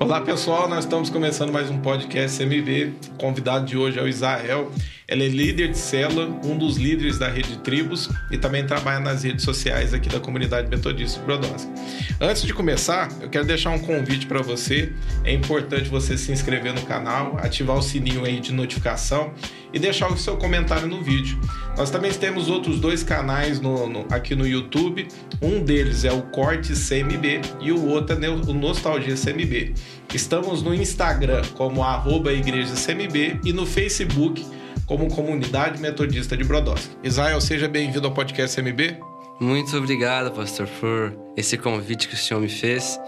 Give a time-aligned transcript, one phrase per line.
[0.00, 2.94] Olá pessoal, nós estamos começando mais um podcast MB.
[3.12, 4.72] O convidado de hoje é o Israel.
[5.06, 9.24] Ele é líder de célula, um dos líderes da rede Tribos e também trabalha nas
[9.24, 11.70] redes sociais aqui da comunidade metodista de Brodowski.
[12.18, 14.90] Antes de começar, eu quero deixar um convite para você.
[15.22, 19.34] É importante você se inscrever no canal, ativar o sininho aí de notificação
[19.72, 21.38] e deixar o seu comentário no vídeo.
[21.76, 25.08] Nós também temos outros dois canais no, no, aqui no YouTube.
[25.40, 29.74] Um deles é o Corte CMB e o outro é o Nostalgia CMB.
[30.14, 34.44] Estamos no Instagram como arroba Igreja CMB e no Facebook
[34.86, 36.96] como Comunidade Metodista de Brodowski.
[37.04, 38.98] Israel, seja bem-vindo ao podcast CMB.
[39.40, 43.00] Muito obrigado, pastor, por esse convite que o senhor me fez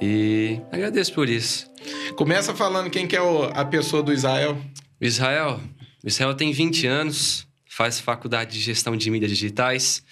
[0.00, 1.66] e agradeço por isso.
[2.16, 3.20] Começa falando quem que é
[3.54, 4.56] a pessoa do Israel.
[5.00, 5.58] Israel,
[6.02, 10.02] o Israel tem 20 anos, faz faculdade de gestão de mídias digitais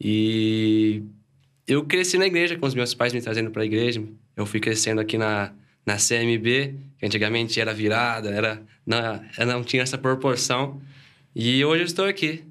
[0.00, 1.02] e
[1.66, 4.02] eu cresci na igreja com os meus pais me trazendo para a igreja.
[4.36, 5.52] Eu fui crescendo aqui na
[5.88, 10.82] na CMB, que antigamente era virada, era, não, não tinha essa proporção.
[11.34, 12.44] E hoje eu estou aqui.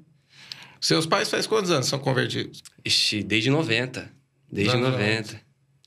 [0.80, 2.62] Seus pais faz quantos anos são convertidos?
[2.84, 4.10] Ixi, desde 90.
[4.50, 5.32] Desde não, 90.
[5.32, 5.40] Não.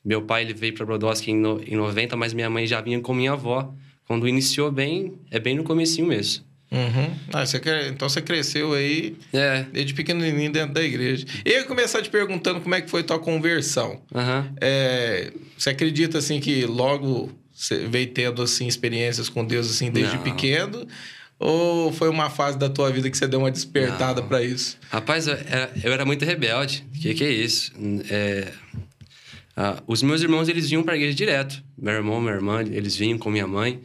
[0.04, 3.00] Meu pai ele veio para Brodowski em, no, em 90, mas minha mãe já vinha
[3.02, 3.74] com minha avó.
[4.08, 6.46] Quando iniciou bem, é bem no comecinho mesmo.
[6.72, 7.14] Uhum.
[7.34, 7.62] Ah, você.
[7.90, 9.66] Então você cresceu aí é.
[9.74, 11.26] desde pequenininho dentro da igreja.
[11.46, 14.02] E eu começar te perguntando como é que foi tua conversão.
[14.14, 14.54] Uhum.
[14.62, 15.34] É...
[15.58, 20.24] Você acredita assim que logo você veio tendo assim experiências com Deus assim desde Não.
[20.24, 20.88] pequeno?
[21.38, 24.78] Ou foi uma fase da tua vida que você deu uma despertada para isso?
[24.90, 26.86] Rapaz, eu era, eu era, muito rebelde.
[26.96, 27.72] O que, que, é isso?
[28.10, 28.48] É,
[29.58, 31.64] ah, os meus irmãos, eles vinham pra igreja direto.
[31.76, 33.82] Meu irmão, minha irmã, eles vinham com minha mãe.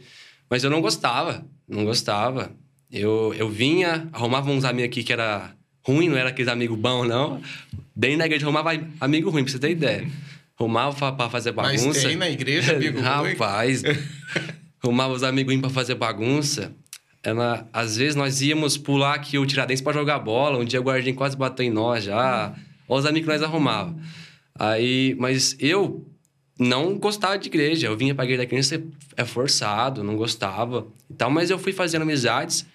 [0.47, 1.43] Mas eu não gostava.
[1.67, 2.51] Não gostava.
[2.91, 5.53] Eu, eu vinha, arrumava uns amigos aqui que era
[5.85, 7.41] ruim, não era aqueles amigos bons, não.
[7.95, 10.07] Bem na igreja, arrumava amigo ruim, pra você ter ideia.
[10.59, 11.87] Arrumava pra fazer bagunça.
[11.87, 13.83] Mas tem na igreja, amigo Rapaz,
[14.83, 16.73] arrumava os amiguinhos pra fazer bagunça.
[17.23, 20.57] Ela, às vezes nós íamos pular aqui o Tiradentes pra jogar bola.
[20.57, 22.53] Um dia o guardinha quase bateu em nós já.
[22.87, 23.95] Olha os amigos que nós arrumava.
[24.57, 26.07] Aí, mas eu
[26.57, 27.87] não gostava de igreja.
[27.87, 28.81] Eu vinha pra igreja da criança
[29.15, 31.29] é forçado, não gostava e tal.
[31.29, 32.65] Mas eu fui fazendo amizades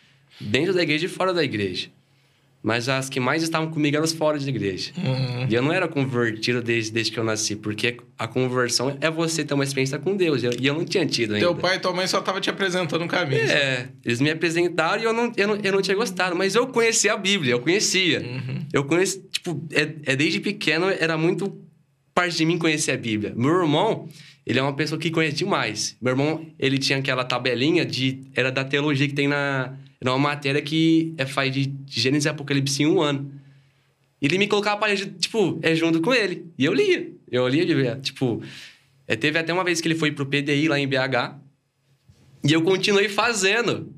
[0.42, 1.88] dentro da igreja e fora da igreja.
[2.62, 4.92] Mas as que mais estavam comigo eram as fora de igreja.
[4.97, 5.48] Uhum.
[5.50, 9.44] E eu não era convertido desde, desde que eu nasci, porque a conversão é você
[9.44, 10.42] ter uma experiência com Deus.
[10.44, 11.44] E eu não tinha tido ainda.
[11.44, 13.42] Teu pai e tua mãe só estavam te apresentando um caminho.
[13.42, 13.88] É, sabe?
[14.04, 16.36] eles me apresentaram e eu não, eu, não, eu não tinha gostado.
[16.36, 18.20] Mas eu conhecia a Bíblia, eu conhecia.
[18.20, 18.66] Uhum.
[18.72, 21.60] Eu conheci, tipo, é, é, desde pequeno era muito
[22.14, 23.32] parte de mim conhecer a Bíblia.
[23.36, 24.08] Meu irmão,
[24.47, 25.97] ele é uma pessoa que conhece demais.
[26.00, 28.20] Meu irmão, ele tinha aquela tabelinha de...
[28.36, 32.28] Era da teologia que tem na era uma matéria que é, faz de Gênesis e
[32.28, 33.30] Apocalipse em um ano.
[34.20, 36.44] E ele me colocava para tipo, é junto com ele.
[36.58, 37.12] E eu lia.
[37.30, 38.00] Eu lia de ver.
[38.00, 38.42] Tipo,
[39.06, 41.36] é, teve até uma vez que ele foi pro PDI lá em BH.
[42.42, 43.94] E eu continuei fazendo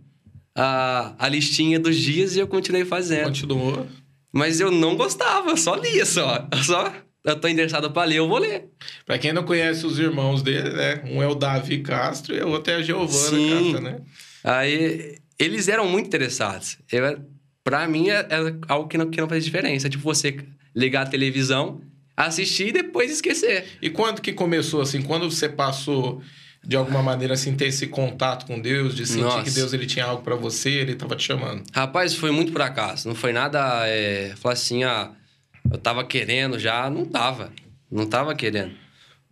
[0.54, 3.24] a, a listinha dos dias e eu continuei fazendo.
[3.24, 3.86] Continuou.
[4.30, 6.46] Mas eu não gostava, só lia só.
[6.64, 6.92] Só
[7.24, 8.68] eu tô interessado para ler, eu vou ler.
[9.06, 11.02] Para quem não conhece os irmãos dele, né?
[11.06, 14.00] Um é o Davi Castro e o outro é a Giovana Castro, né?
[14.44, 16.78] Aí eles eram muito interessados.
[17.62, 19.88] Para mim, é, é, algo que não, que não faz diferença.
[19.88, 20.36] Tipo, você
[20.74, 21.80] ligar a televisão,
[22.16, 23.66] assistir e depois esquecer.
[23.80, 25.02] E quando que começou, assim?
[25.02, 26.22] Quando você passou,
[26.62, 29.42] de alguma maneira, assim, ter esse contato com Deus, de sentir Nossa.
[29.42, 31.62] que Deus ele tinha algo para você, ele estava te chamando?
[31.72, 33.08] Rapaz, foi muito por acaso.
[33.08, 35.10] Não foi nada, é, falar assim, ah,
[35.70, 36.88] eu tava querendo já.
[36.90, 37.52] Não tava.
[37.90, 38.72] Não tava querendo.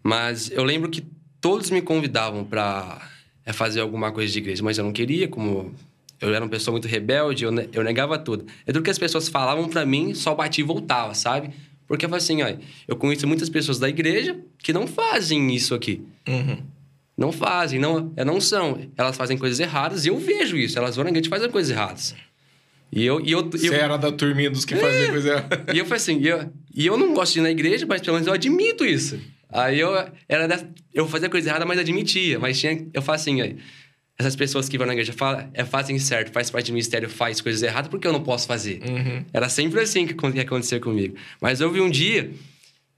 [0.02, 1.04] Mas eu lembro que
[1.40, 3.10] todos me convidavam para
[3.44, 5.74] é fazer alguma coisa de igreja, mas eu não queria, como
[6.22, 8.46] eu era uma pessoa muito rebelde, eu, eu negava tudo.
[8.64, 11.50] É tudo que as pessoas falavam para mim, só batia e voltava, sabe?
[11.86, 12.56] Porque eu falei assim, ó,
[12.86, 16.02] eu conheço muitas pessoas da igreja que não fazem isso aqui.
[16.28, 16.58] Uhum.
[17.18, 18.78] Não fazem, não, é, não são.
[18.96, 20.78] Elas fazem coisas erradas e eu vejo isso.
[20.78, 22.14] Elas vão na igreja e fazem coisas erradas.
[22.90, 25.74] E eu, e eu, Você eu, era da turminha dos que é, faziam coisas erradas.
[25.74, 28.00] E eu falei assim, e eu, e eu não gosto de ir na igreja, mas
[28.00, 29.18] pelo menos eu admito isso.
[29.50, 29.92] Aí eu
[30.28, 32.38] era eu fazia coisa errada, mas admitia.
[32.38, 33.56] Mas tinha, eu faço assim, aí,
[34.18, 37.40] essas pessoas que vão na igreja falam, é, fazem certo, faz parte do ministério, faz
[37.40, 38.80] coisas erradas, porque eu não posso fazer?
[38.86, 39.24] Uhum.
[39.32, 41.16] Era sempre assim que, que acontecia comigo.
[41.40, 42.30] Mas houve um dia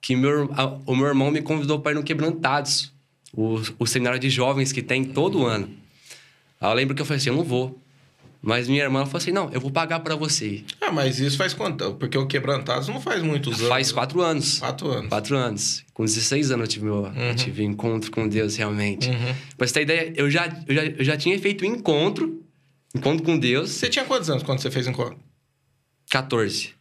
[0.00, 2.92] que meu, a, o meu irmão me convidou para ir no Quebrantados,
[3.32, 5.70] o, o seminário de jovens que tem todo ano.
[6.60, 7.80] Aí eu lembro que eu falei assim, eu não vou.
[8.44, 10.62] Mas minha irmã falou assim: não, eu vou pagar para você.
[10.80, 11.94] Ah, mas isso faz quanto?
[11.94, 13.68] Porque o Quebrantados não faz muitos anos.
[13.68, 14.58] Faz quatro anos.
[14.58, 15.08] Quatro anos.
[15.08, 15.84] Quatro anos.
[15.94, 17.14] Com 16 anos eu tive, meu, uhum.
[17.14, 19.08] eu tive encontro com Deus realmente.
[19.08, 19.34] Uhum.
[19.56, 22.42] Pra você ter ideia, eu já, eu, já, eu já tinha feito encontro,
[22.94, 23.70] encontro com Deus.
[23.70, 25.16] Você tinha quantos anos quando você fez encontro?
[26.10, 26.74] 14.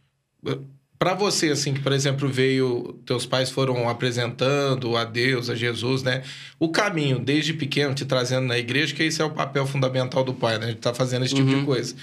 [0.98, 6.02] Para você, assim, que, por exemplo, veio, teus pais foram apresentando a Deus, a Jesus,
[6.02, 6.22] né?
[6.58, 10.32] O caminho, desde pequeno, te trazendo na igreja, que esse é o papel fundamental do
[10.32, 10.66] pai, né?
[10.66, 11.60] A gente tá fazendo esse tipo Uhum.
[11.60, 11.94] de coisa.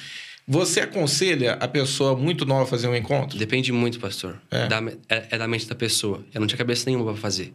[0.48, 3.38] Você aconselha a pessoa muito nova a fazer um encontro?
[3.40, 4.40] Depende muito, pastor.
[4.52, 4.68] É.
[4.68, 6.24] Da, é, é da mente da pessoa.
[6.34, 7.54] Eu não tinha cabeça nenhuma pra fazer.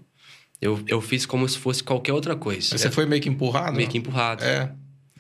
[0.61, 2.79] Eu, eu fiz como se fosse qualquer outra coisa.
[2.79, 3.77] Você É foi meio que empurrado?
[3.77, 4.43] meio que empurrado.
[4.43, 4.73] É.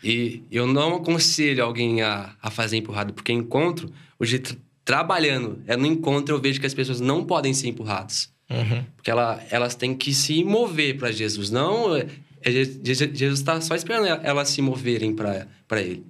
[0.02, 5.76] E eu não aconselho alguém a, a fazer empurrado, porque encontro, hoje tra- trabalhando, é
[5.76, 8.30] no encontro eu vejo que as pessoas não podem ser empurradas.
[8.48, 8.84] Uhum.
[8.96, 11.50] Porque ela, elas têm que se mover para Jesus.
[11.50, 12.06] Não, é,
[12.40, 16.06] é Je- Je- Jesus está só esperando elas se moverem para Ele.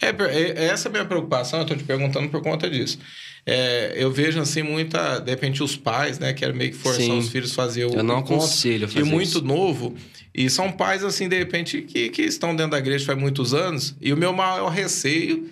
[0.00, 2.98] É, per- é- essa é a minha preocupação, eu tô te perguntando por conta disso.
[3.46, 5.18] É, eu vejo, assim, muita...
[5.20, 6.32] De repente, os pais, né?
[6.34, 7.18] Querem meio que forçar Sim.
[7.18, 8.36] os filhos a fazer o Eu não encontro.
[8.36, 9.42] aconselho a E fazer muito isso.
[9.44, 9.94] novo.
[10.34, 13.94] E são pais, assim, de repente, que, que estão dentro da igreja faz muitos anos.
[14.00, 15.48] E o meu maior receio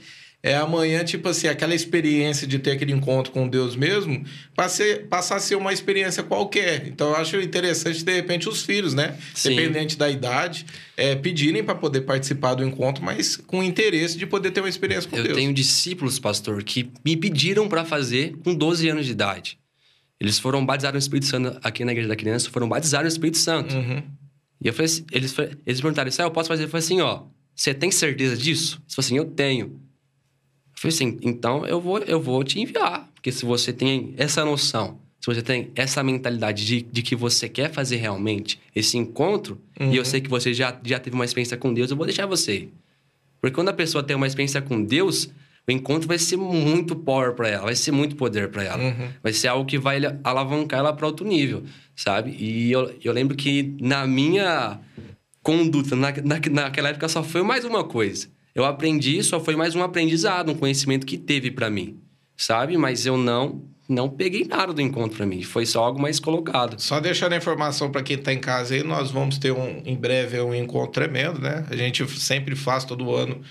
[0.46, 5.40] é amanhã, tipo assim, aquela experiência de ter aquele encontro com Deus mesmo, passar a
[5.40, 6.87] ser uma experiência qualquer.
[6.87, 9.19] Então, eu acho interessante, de repente, os filhos, né?
[9.34, 9.56] Sim.
[9.56, 10.64] Dependente da idade,
[10.96, 15.10] é, pedirem para poder participar do encontro, mas com interesse de poder ter uma experiência
[15.10, 15.37] com Eu Deus.
[15.37, 19.58] tenho discípulos, pastor, que me pediram para fazer com 12 anos de idade.
[20.20, 23.38] Eles foram batizados no Espírito Santo aqui na Igreja da Criança, foram batizados no Espírito
[23.38, 23.75] Santo.
[23.75, 24.00] Uhum.
[24.62, 25.34] E eu falei assim, eles,
[25.66, 26.64] eles perguntaram, isso eu posso fazer?
[26.64, 28.81] Eu falei assim, ó, você tem certeza disso?
[28.84, 29.85] Eles falaram assim, eu tenho.
[30.76, 33.08] Eu falei assim, então eu vou, eu vou te enviar.
[33.14, 37.49] Porque se você tem essa noção, se você tem essa mentalidade de, de que você
[37.49, 41.56] quer fazer realmente esse encontro, e eu sei que você já, já teve uma experiência
[41.56, 42.69] com Deus, eu vou deixar você.
[43.40, 45.31] Porque quando a pessoa tem uma experiência com Deus,
[45.67, 48.82] o encontro vai ser muito power para ela, vai ser muito poder para ela.
[48.82, 49.08] Uhum.
[49.23, 51.64] Vai ser algo que vai alavancar ela para outro nível,
[51.96, 52.37] sabe?
[52.38, 54.78] E eu, eu lembro que na minha
[55.43, 58.28] conduta, na, na, naquela época só foi mais uma coisa.
[58.56, 62.00] Eu aprendi, só foi mais um aprendizado, um conhecimento que teve para mim,
[62.34, 62.74] sabe?
[62.78, 66.80] Mas eu não não peguei nada do encontro para mim, foi só algo mais colocado.
[66.80, 69.94] Só deixando a informação para quem está em casa aí, nós vamos ter um, em
[69.94, 71.66] breve um encontro tremendo, né?
[71.68, 73.42] A gente sempre faz todo ano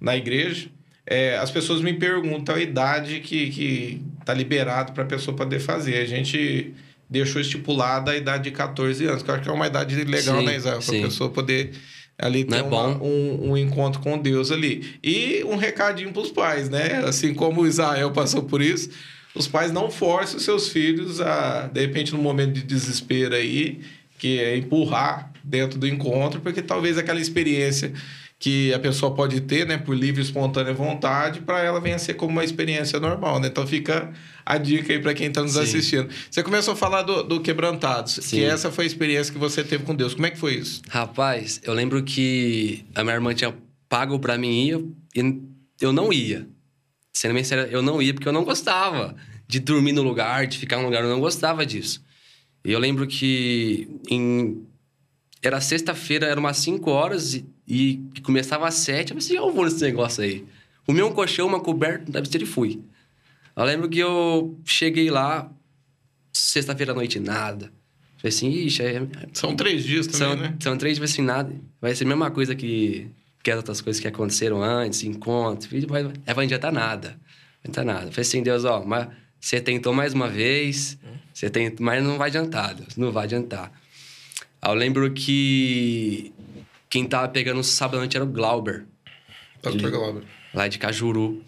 [0.00, 0.68] na igreja.
[1.06, 5.60] É, as pessoas me perguntam a idade que, que tá liberado para a pessoa poder
[5.60, 5.98] fazer.
[5.98, 6.72] A gente
[7.08, 10.40] deixou estipulada a idade de 14 anos, que eu acho que é uma idade legal,
[10.40, 10.80] Sim, né, Israel?
[10.80, 11.72] Para a pessoa poder
[12.18, 14.98] ali ter Não é uma- um, um encontro com Deus ali.
[15.02, 17.02] E um recadinho para os pais, né?
[17.04, 18.90] Assim como Israel passou por isso,
[19.34, 23.80] os pais não forçam os seus filhos a, de repente, num momento de desespero aí,
[24.18, 27.92] que é empurrar dentro do encontro, porque talvez aquela experiência
[28.38, 32.14] que a pessoa pode ter, né, por livre e espontânea vontade, para ela venha ser
[32.14, 33.48] como uma experiência normal, né?
[33.48, 34.12] Então fica
[34.44, 35.60] a dica aí para quem está nos Sim.
[35.60, 36.08] assistindo.
[36.30, 38.36] Você começou a falar do, do Quebrantados, Sim.
[38.36, 40.14] que essa foi a experiência que você teve com Deus.
[40.14, 40.82] Como é que foi isso?
[40.88, 43.54] Rapaz, eu lembro que a minha irmã tinha
[43.88, 44.84] pago pra mim ir
[45.14, 45.40] e
[45.80, 46.46] eu não ia.
[47.12, 49.14] Sendo bem sério, eu não ia porque eu não gostava
[49.46, 52.02] de dormir no lugar, de ficar no lugar, eu não gostava disso.
[52.64, 54.66] E eu lembro que em...
[55.42, 59.10] era sexta-feira, era umas 5 horas e, e começava às 7.
[59.10, 60.44] Eu pensei, eu vou nesse negócio aí.
[60.86, 62.80] Comi um colchão, uma coberta, deve ser e fui.
[63.56, 65.50] Eu lembro que eu cheguei lá,
[66.32, 67.72] sexta-feira à noite, nada.
[68.18, 70.56] Falei assim, ixi, é, São três dias também, são, né?
[70.60, 71.54] são três vezes assim, nada.
[71.80, 73.06] Vai ser a mesma coisa que,
[73.42, 75.70] que as outras coisas que aconteceram antes, encontros.
[75.86, 77.10] Vai, vai, é, vai adiantar nada.
[77.10, 78.10] Não adiantar nada.
[78.10, 79.08] Falei assim, Deus, ó, mas
[79.40, 80.98] você tentou mais uma vez,
[81.32, 83.70] você tentou, mas não vai adiantar, Deus, não vai adiantar.
[84.62, 86.32] Eu lembro que
[86.88, 88.86] quem tava pegando o sábado à noite era o Glauber,
[89.62, 90.22] Pastor Glauber.
[90.52, 91.42] lá de Cajuru.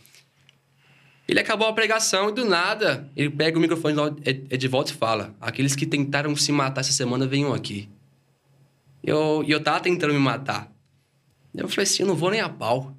[1.28, 4.92] Ele acabou a pregação e do nada ele pega o microfone é, é de volta
[4.92, 7.88] e fala: Aqueles que tentaram se matar essa semana venham aqui.
[9.02, 10.70] E eu, eu tava tentando me matar.
[11.54, 12.96] Eu falei assim: Eu não vou nem a pau.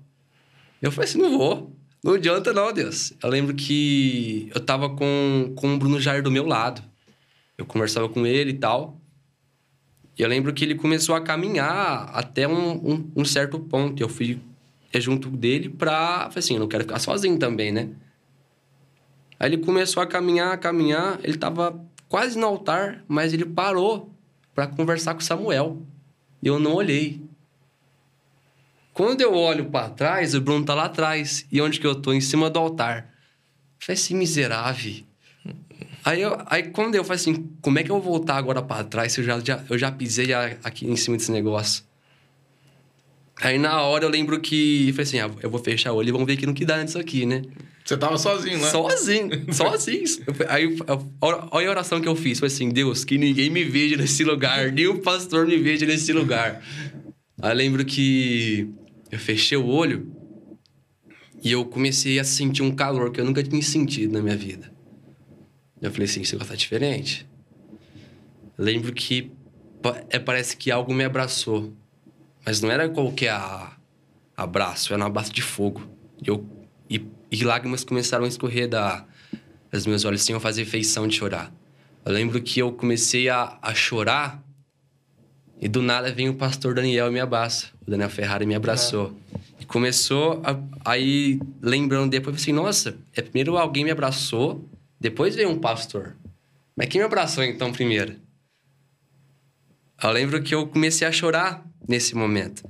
[0.82, 1.74] Eu falei assim: Não vou.
[2.04, 3.14] Não adianta, não, Deus.
[3.22, 6.82] Eu lembro que eu tava com, com o Bruno Jair do meu lado.
[7.58, 8.97] Eu conversava com ele e tal.
[10.18, 14.02] E eu lembro que ele começou a caminhar até um, um, um certo ponto.
[14.02, 14.40] Eu fui
[14.92, 16.30] é, junto dele pra...
[16.30, 17.90] Falei assim, eu não quero ficar sozinho também, né?
[19.40, 21.20] Aí ele começou a caminhar, a caminhar.
[21.24, 24.12] Ele tava quase no altar, mas ele parou
[24.56, 25.84] pra conversar com Samuel.
[26.42, 27.22] E eu não olhei.
[28.94, 31.46] Quando eu olho pra trás, o Bruno tá lá atrás.
[31.52, 32.12] E onde que eu tô?
[32.12, 33.14] Em cima do altar.
[33.78, 35.07] Falei assim, miserável.
[36.08, 38.82] Aí, eu, aí quando eu falei assim, como é que eu vou voltar agora pra
[38.82, 41.84] trás se eu já, já, eu já pisei aqui em cima desse negócio?
[43.42, 44.90] Aí na hora eu lembro que...
[44.94, 46.82] Falei assim, ah, eu vou fechar o olho e vamos ver aqui no que dá
[46.82, 47.42] nisso aqui, né?
[47.84, 48.70] Você tava sozinho, né?
[48.70, 50.04] Sozinho, sozinho.
[50.48, 50.78] Aí,
[51.20, 52.40] olha a oração que eu fiz.
[52.40, 54.72] Foi assim, Deus, que ninguém me veja nesse lugar.
[54.72, 56.64] Nem o pastor me veja nesse lugar.
[57.42, 58.70] Aí eu lembro que
[59.12, 60.10] eu fechei o olho
[61.44, 64.77] e eu comecei a sentir um calor que eu nunca tinha sentido na minha vida.
[65.82, 67.28] Eu falei assim, você gosta diferente?
[68.58, 69.32] Eu lembro que
[70.10, 71.74] é, parece que algo me abraçou.
[72.46, 73.38] Mas não era qualquer
[74.36, 75.88] abraço, era um abraço de fogo.
[76.22, 76.46] E, eu,
[76.90, 79.06] e, e lágrimas começaram a escorrer da,
[79.72, 81.54] dos meus olhos sem eu fazer feição de chorar.
[82.06, 84.42] Eu lembro que eu comecei a, a chorar
[85.60, 87.68] e do nada vem o pastor Daniel e me abraça.
[87.86, 89.14] O Daniel Ferrari me abraçou.
[89.34, 89.40] É.
[89.62, 90.58] E começou a,
[90.92, 94.64] aí, lembrando depois, eu assim, nossa, é primeiro alguém me abraçou,
[95.00, 96.16] depois veio um pastor.
[96.76, 98.16] Mas quem me abraçou então primeiro?
[100.02, 102.64] Eu lembro que eu comecei a chorar nesse momento.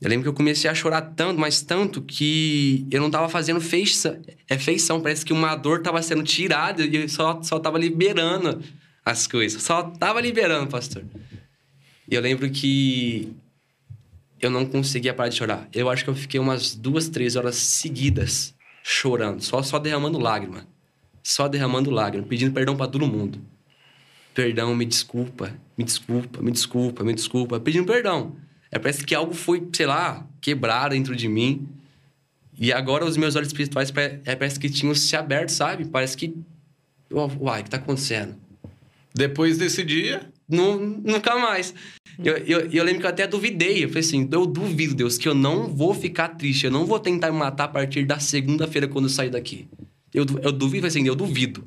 [0.00, 3.60] Eu lembro que eu comecei a chorar tanto, mas tanto, que eu não tava fazendo
[3.60, 4.18] feição.
[4.48, 8.62] É feição, parece que uma dor tava sendo tirada e eu só, só tava liberando
[9.04, 9.62] as coisas.
[9.62, 11.04] Só tava liberando, pastor.
[12.08, 13.30] E eu lembro que
[14.40, 15.68] eu não conseguia parar de chorar.
[15.72, 20.66] Eu acho que eu fiquei umas duas, três horas seguidas chorando, só, só derramando lágrima.
[21.22, 23.40] Só derramando lágrima, pedindo perdão para todo mundo.
[24.34, 28.36] Perdão, me desculpa, me desculpa, me desculpa, me desculpa, pedindo perdão.
[28.70, 31.68] É, parece que algo foi, sei lá, quebrado dentro de mim.
[32.58, 33.92] E agora os meus olhos espirituais
[34.24, 35.84] é, parece que tinham se aberto, sabe?
[35.86, 36.36] Parece que.
[37.10, 38.36] Uai, o que tá acontecendo?
[39.14, 40.30] Depois desse dia?
[40.48, 41.74] Não, nunca mais.
[42.22, 43.84] Eu, eu, eu, lembro que eu até duvidei.
[43.84, 46.66] Eu falei assim: eu duvido, Deus, que eu não vou ficar triste.
[46.66, 49.68] Eu não vou tentar me matar a partir da segunda-feira quando eu sair daqui.
[50.12, 51.66] Eu, eu duvido, assim, eu duvido.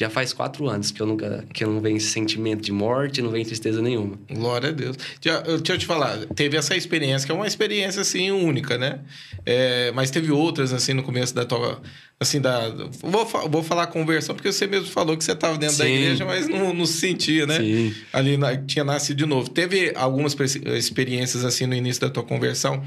[0.00, 3.30] Já faz quatro anos que eu nunca que eu não venho sentimento de morte, não
[3.30, 4.18] venho tristeza nenhuma.
[4.30, 4.96] Glória a Deus.
[5.20, 9.00] Deixa, deixa eu te falar, teve essa experiência, que é uma experiência assim única, né?
[9.44, 11.82] É, mas teve outras assim no começo da tua.
[12.18, 12.70] Assim, da.
[13.02, 15.82] Vou, vou falar conversão, porque você mesmo falou que você estava dentro Sim.
[15.82, 17.58] da igreja, mas não, não se sentia, né?
[17.58, 17.94] Sim.
[18.10, 19.50] Ali na, tinha nascido de novo.
[19.50, 20.34] Teve algumas
[20.78, 22.82] experiências assim no início da tua conversão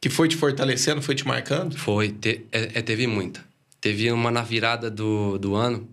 [0.00, 1.76] que foi te fortalecendo, foi te marcando?
[1.76, 3.47] Foi, te, é, é, teve muita.
[3.80, 5.88] Teve uma na virada do, do ano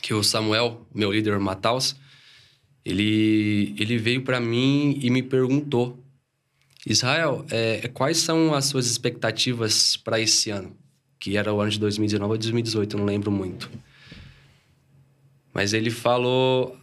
[0.00, 1.94] que o Samuel, meu líder Mataus,
[2.84, 6.02] ele, ele veio para mim e me perguntou:
[6.86, 10.74] Israel, é, quais são as suas expectativas para esse ano?
[11.18, 13.70] Que era o ano de 2019 ou 2018, eu não lembro muito.
[15.52, 16.76] Mas ele falou.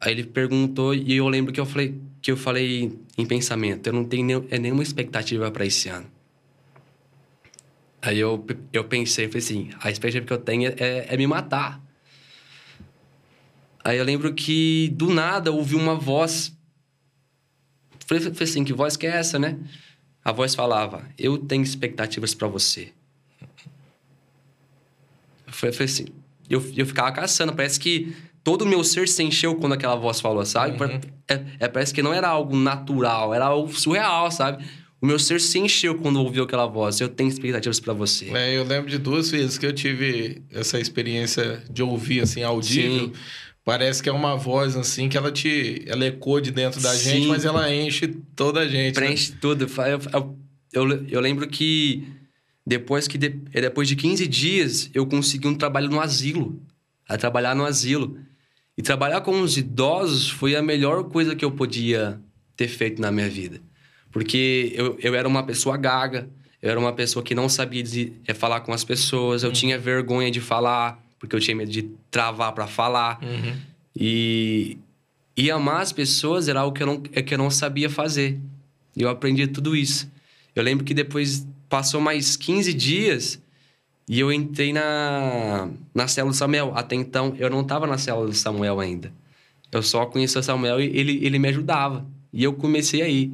[0.00, 3.92] Aí ele perguntou e eu lembro que eu falei, que eu falei em pensamento: eu
[3.92, 6.06] não tenho é nenhuma expectativa para esse ano.
[8.04, 11.82] Aí eu, eu pensei, falei assim: a expectativa que eu tenho é, é me matar.
[13.82, 16.54] Aí eu lembro que do nada ouvi uma voz.
[18.06, 19.58] Falei, falei assim: que voz que é essa, né?
[20.22, 22.92] A voz falava: Eu tenho expectativas para você.
[25.46, 26.06] Eu falei, falei assim:
[26.50, 27.54] eu, eu ficava caçando.
[27.54, 30.82] Parece que todo o meu ser se encheu quando aquela voz falou, sabe?
[30.82, 31.00] Uhum.
[31.26, 34.62] É, é, parece que não era algo natural, era algo surreal, sabe?
[35.04, 36.98] O meu ser se encheu quando ouviu aquela voz.
[36.98, 38.30] Eu tenho expectativas para você.
[38.30, 43.08] É, eu lembro de duas vezes que eu tive essa experiência de ouvir, assim, audível.
[43.08, 43.12] Sim.
[43.62, 45.84] Parece que é uma voz assim que ela te.
[45.86, 47.10] Ela ecoa de dentro da Sim.
[47.10, 48.98] gente, mas ela enche toda a gente.
[48.98, 49.04] Né?
[49.04, 49.38] Preenche né?
[49.42, 49.66] tudo.
[49.76, 50.36] Eu,
[50.72, 52.08] eu, eu, lembro que
[52.66, 56.58] depois, que de, depois de 15 dias eu consegui um trabalho no asilo.
[57.06, 58.18] A trabalhar no asilo.
[58.74, 62.18] E trabalhar com os idosos foi a melhor coisa que eu podia
[62.56, 63.60] ter feito na minha vida.
[64.14, 66.26] Porque eu, eu era uma pessoa gaga,
[66.62, 67.84] eu era uma pessoa que não sabia
[68.26, 69.52] é, falar com as pessoas, eu hum.
[69.52, 73.18] tinha vergonha de falar porque eu tinha medo de travar para falar.
[73.22, 73.56] Uhum.
[73.96, 74.76] E,
[75.34, 78.38] e amar as pessoas era algo que eu, não, é que eu não sabia fazer.
[78.94, 80.10] E eu aprendi tudo isso.
[80.54, 83.42] Eu lembro que depois passou mais 15 dias
[84.06, 86.72] e eu entrei na, na célula do Samuel.
[86.74, 89.10] Até então, eu não estava na célula do Samuel ainda.
[89.72, 92.06] Eu só conhecia o Samuel e ele, ele me ajudava.
[92.32, 93.32] E eu comecei aí.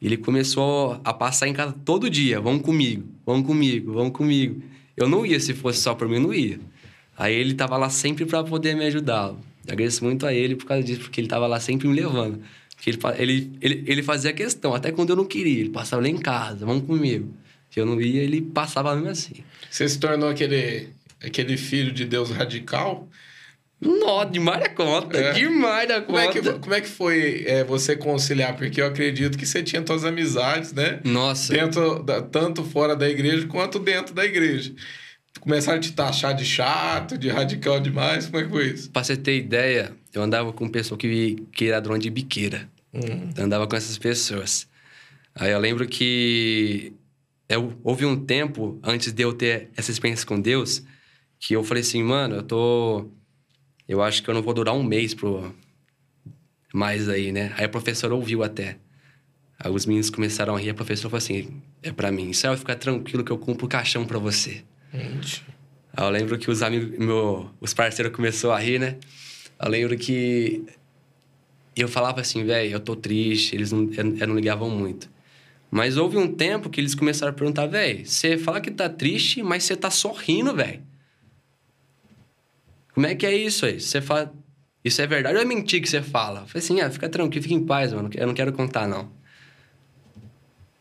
[0.00, 2.40] Ele começou a passar em casa todo dia.
[2.40, 4.62] Vamos comigo, vamos comigo, vamos comigo.
[4.96, 6.60] Eu não ia se fosse só por mim, eu não ia.
[7.16, 9.34] Aí ele tava lá sempre para poder me ajudar.
[9.62, 12.42] agradeço muito a ele por causa disso, porque ele tava lá sempre me levando.
[12.74, 15.60] Porque ele, ele, ele, ele fazia questão, até quando eu não queria.
[15.60, 17.32] Ele passava lá em casa, vamos comigo.
[17.70, 19.36] Se eu não ia, ele passava mesmo assim.
[19.70, 20.90] Você se tornou aquele,
[21.22, 23.08] aquele filho de Deus radical?
[23.80, 25.32] Não, demais da conta, é.
[25.32, 26.06] demais da conta.
[26.06, 28.56] Como é que, como é que foi é, você conciliar?
[28.56, 31.00] Porque eu acredito que você tinha suas amizades, né?
[31.04, 31.52] Nossa.
[31.52, 34.74] Dentro da, tanto fora da igreja quanto dentro da igreja.
[35.40, 38.26] Começaram a te taxar de chato, de radical demais?
[38.26, 38.90] Como é que foi isso?
[38.90, 42.68] Pra você ter ideia, eu andava com pessoa que, que era drone de biqueira.
[42.94, 43.30] Uhum.
[43.36, 44.66] Eu andava com essas pessoas.
[45.34, 46.94] Aí eu lembro que
[47.48, 50.82] eu, houve um tempo, antes de eu ter essa experiência com Deus,
[51.38, 53.10] que eu falei assim, mano, eu tô...
[53.88, 55.54] Eu acho que eu não vou durar um mês pro...
[56.72, 57.52] mais aí, né?
[57.56, 58.78] Aí a professora ouviu até.
[59.58, 62.50] Aí os meninos começaram a rir, a professora falou assim, é para mim, isso aí
[62.50, 64.62] vai ficar tranquilo que eu compro o caixão para você.
[64.92, 65.42] Gente.
[65.96, 68.98] Eu lembro que os amigos, meu, os parceiros começaram a rir, né?
[69.58, 70.62] Eu lembro que
[71.74, 75.10] eu falava assim, velho, eu tô triste, eles não, eu não ligavam muito.
[75.70, 79.42] Mas houve um tempo que eles começaram a perguntar, velho, você fala que tá triste,
[79.42, 80.82] mas você tá sorrindo, velho.
[82.96, 83.78] Como é que é isso aí?
[83.78, 84.32] Você fala,
[84.82, 86.40] isso é verdade ou é mentira que você fala?
[86.40, 89.12] Eu falei assim, ah, fica tranquilo, fica em paz, mano, eu não quero contar, não.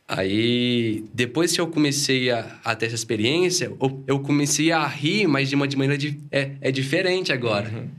[0.07, 5.27] Aí, depois que eu comecei a, a ter essa experiência, eu, eu, comecei a rir,
[5.27, 7.69] mas de uma de maneira de, é, é diferente agora.
[7.69, 7.89] Uhum.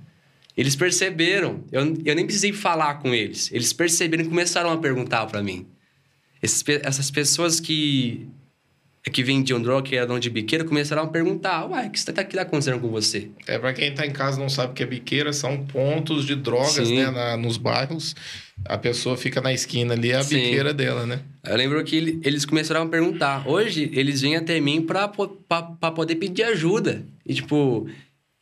[0.56, 3.52] Eles perceberam, eu, eu nem precisei falar com eles.
[3.52, 5.66] Eles perceberam e começaram a perguntar para mim.
[6.40, 8.26] Essas pessoas que
[9.10, 12.22] que vendiam droga, que eram de biqueira, começaram a perguntar: Uai, o que está tá
[12.22, 13.28] acontecendo com você?
[13.46, 16.34] É, para quem está em casa não sabe o que é biqueira, são pontos de
[16.34, 18.16] drogas, né, na, nos bairros.
[18.64, 20.36] A pessoa fica na esquina ali, é a Sim.
[20.36, 21.20] biqueira dela, né?
[21.44, 23.46] Eu lembro que eles começaram a perguntar.
[23.46, 27.04] Hoje, eles vêm até mim para poder pedir ajuda.
[27.25, 27.86] E, tipo,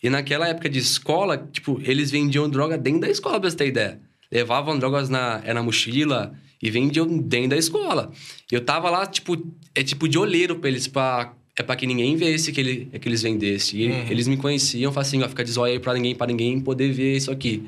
[0.02, 3.66] e naquela época de escola, tipo, eles vendiam droga dentro da escola, pra você ter
[3.66, 4.00] ideia.
[4.32, 6.32] Levavam drogas na, é, na mochila,
[6.64, 8.10] e vendiam dentro da escola.
[8.50, 9.36] E eu tava lá, tipo,
[9.74, 13.08] é tipo de olheiro pra eles, pra, é pra que ninguém visse que, ele, que
[13.08, 13.80] eles vendessem.
[13.80, 14.06] E uhum.
[14.10, 16.92] eles me conheciam, falavam assim, ó, fica de zóio aí pra ninguém, pra ninguém poder
[16.92, 17.62] ver isso aqui.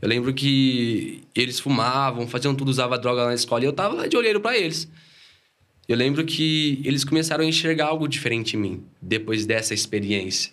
[0.00, 4.06] Eu lembro que eles fumavam, faziam tudo, usava droga na escola, e eu tava lá
[4.06, 4.88] de olheiro para eles.
[5.88, 10.52] Eu lembro que eles começaram a enxergar algo diferente em mim, depois dessa experiência.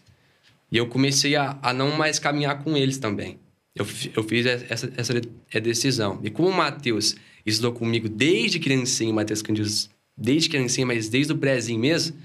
[0.71, 3.37] E eu comecei a, a não mais caminhar com eles também.
[3.75, 3.85] Eu,
[4.15, 6.19] eu fiz essa, essa decisão.
[6.23, 11.37] E como o Matheus estudou comigo desde criancinha, Matheus Candidos, desde criancinha, mas desde o
[11.37, 12.15] prézinho mesmo,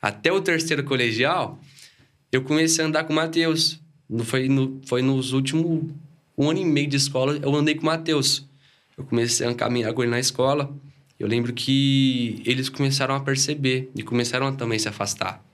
[0.00, 1.60] até o terceiro colegial,
[2.32, 3.80] eu comecei a andar com o Matheus.
[4.24, 5.84] Foi, no, foi nos últimos
[6.36, 8.48] um ano e meio de escola, eu andei com o Matheus.
[8.96, 10.74] Eu comecei a caminhar com ele na escola.
[11.18, 15.44] Eu lembro que eles começaram a perceber e começaram a também se afastar.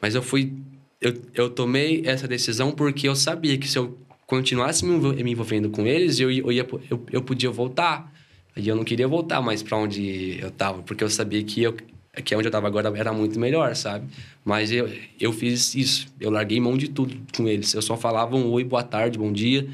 [0.00, 0.52] Mas eu fui...
[1.00, 5.86] Eu, eu tomei essa decisão porque eu sabia que se eu continuasse me envolvendo com
[5.86, 8.12] eles, eu, eu, ia, eu, eu podia voltar.
[8.56, 11.76] E eu não queria voltar mais para onde eu tava, porque eu sabia que, eu,
[12.24, 14.08] que onde eu tava agora era muito melhor, sabe?
[14.44, 16.08] Mas eu, eu fiz isso.
[16.20, 17.72] Eu larguei mão de tudo com eles.
[17.74, 19.68] Eu só falava um oi, boa tarde, bom dia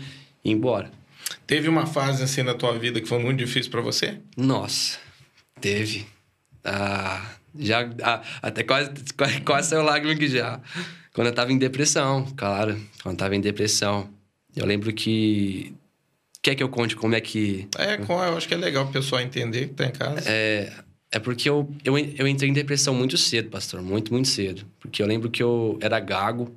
[0.45, 0.91] e embora.
[1.47, 4.19] Teve uma fase assim na tua vida que foi muito difícil para você?
[4.37, 4.99] Nossa,
[5.61, 6.07] teve.
[6.65, 10.61] Ah, já ah, até quase, quase, quase saiu lágrima aqui já.
[11.15, 12.79] Quando eu tava em depressão, claro.
[13.03, 14.09] Quando eu tava em depressão.
[14.55, 15.75] Eu lembro que
[16.47, 17.67] Quer que eu conte como é que.
[17.77, 20.31] É, eu acho que é legal o pessoal entender que tá em casa.
[20.31, 20.73] É,
[21.11, 23.83] é porque eu, eu, eu entrei em depressão muito cedo, pastor.
[23.83, 24.65] Muito, muito cedo.
[24.79, 26.57] Porque eu lembro que eu era gago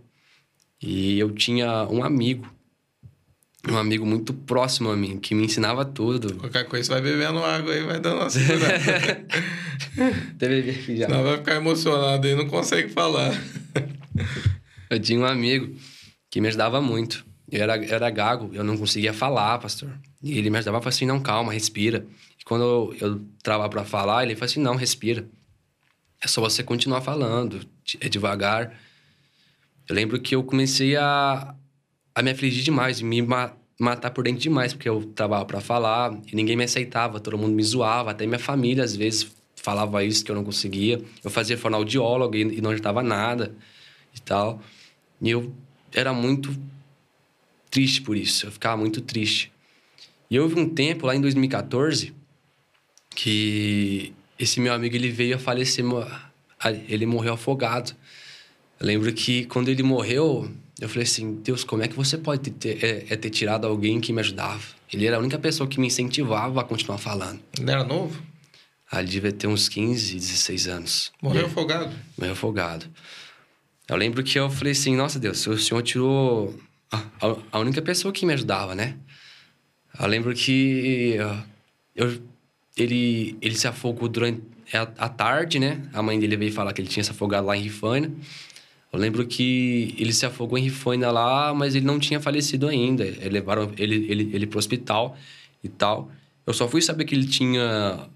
[0.79, 2.47] e eu tinha um amigo.
[3.67, 6.35] Um amigo muito próximo a mim, que me ensinava tudo.
[6.35, 9.25] Qualquer coisa, você vai bebendo água aí, vai dando uma segurada.
[10.37, 11.07] Deve já.
[11.07, 13.31] Não, vai ficar emocionado aí, não consegue falar.
[14.87, 15.75] eu tinha um amigo
[16.29, 17.27] que me ajudava muito.
[17.51, 19.89] Eu era, eu era gago, eu não conseguia falar, pastor.
[20.21, 22.05] E ele me ajudava, falava assim, não, calma, respira.
[22.39, 25.25] E quando eu, eu travava para falar, ele falou assim, não, respira.
[26.21, 27.61] É só você continuar falando,
[27.99, 28.77] é devagar.
[29.87, 31.55] Eu lembro que eu comecei a,
[32.13, 36.13] a me afligir demais, me ma matar por dentro demais, porque eu travava para falar
[36.27, 40.23] e ninguém me aceitava, todo mundo me zoava, até minha família às vezes falava isso
[40.25, 41.01] que eu não conseguia.
[41.23, 43.55] Eu fazia fonoaudiólogo e, e não ajudava nada
[44.13, 44.61] e tal.
[45.21, 45.53] E eu
[45.93, 46.53] era muito
[47.69, 48.45] triste por isso.
[48.45, 49.51] Eu ficava muito triste.
[50.29, 52.13] E houve um tempo, lá em 2014,
[53.15, 55.83] que esse meu amigo ele veio a falecer.
[56.87, 57.93] Ele morreu afogado.
[58.79, 62.51] Eu lembro que quando ele morreu, eu falei assim: Deus, como é que você pode
[62.51, 64.63] ter, é, é ter tirado alguém que me ajudava?
[64.91, 67.39] Ele era a única pessoa que me incentivava a continuar falando.
[67.59, 68.21] Ele era novo?
[68.91, 71.11] Ah, ele devia ter uns 15, 16 anos.
[71.21, 71.93] Morreu afogado?
[72.17, 72.87] Morreu afogado.
[73.87, 76.57] Eu lembro que eu falei assim: Nossa Deus, o Senhor tirou
[76.91, 78.97] a, a única pessoa que me ajudava, né?
[79.99, 81.43] Eu lembro que uh,
[81.95, 82.21] eu,
[82.77, 84.41] ele, ele se afogou durante
[84.73, 85.81] a, a, tarde, né?
[85.93, 88.11] A mãe dele veio falar que ele tinha se afogado lá em Rifaina.
[88.91, 93.05] Eu lembro que ele se afogou em Rifaina lá, mas ele não tinha falecido ainda.
[93.05, 95.17] Eles levaram ele, ele, ele pro hospital
[95.63, 96.11] e tal.
[96.45, 98.07] Eu só fui saber que ele tinha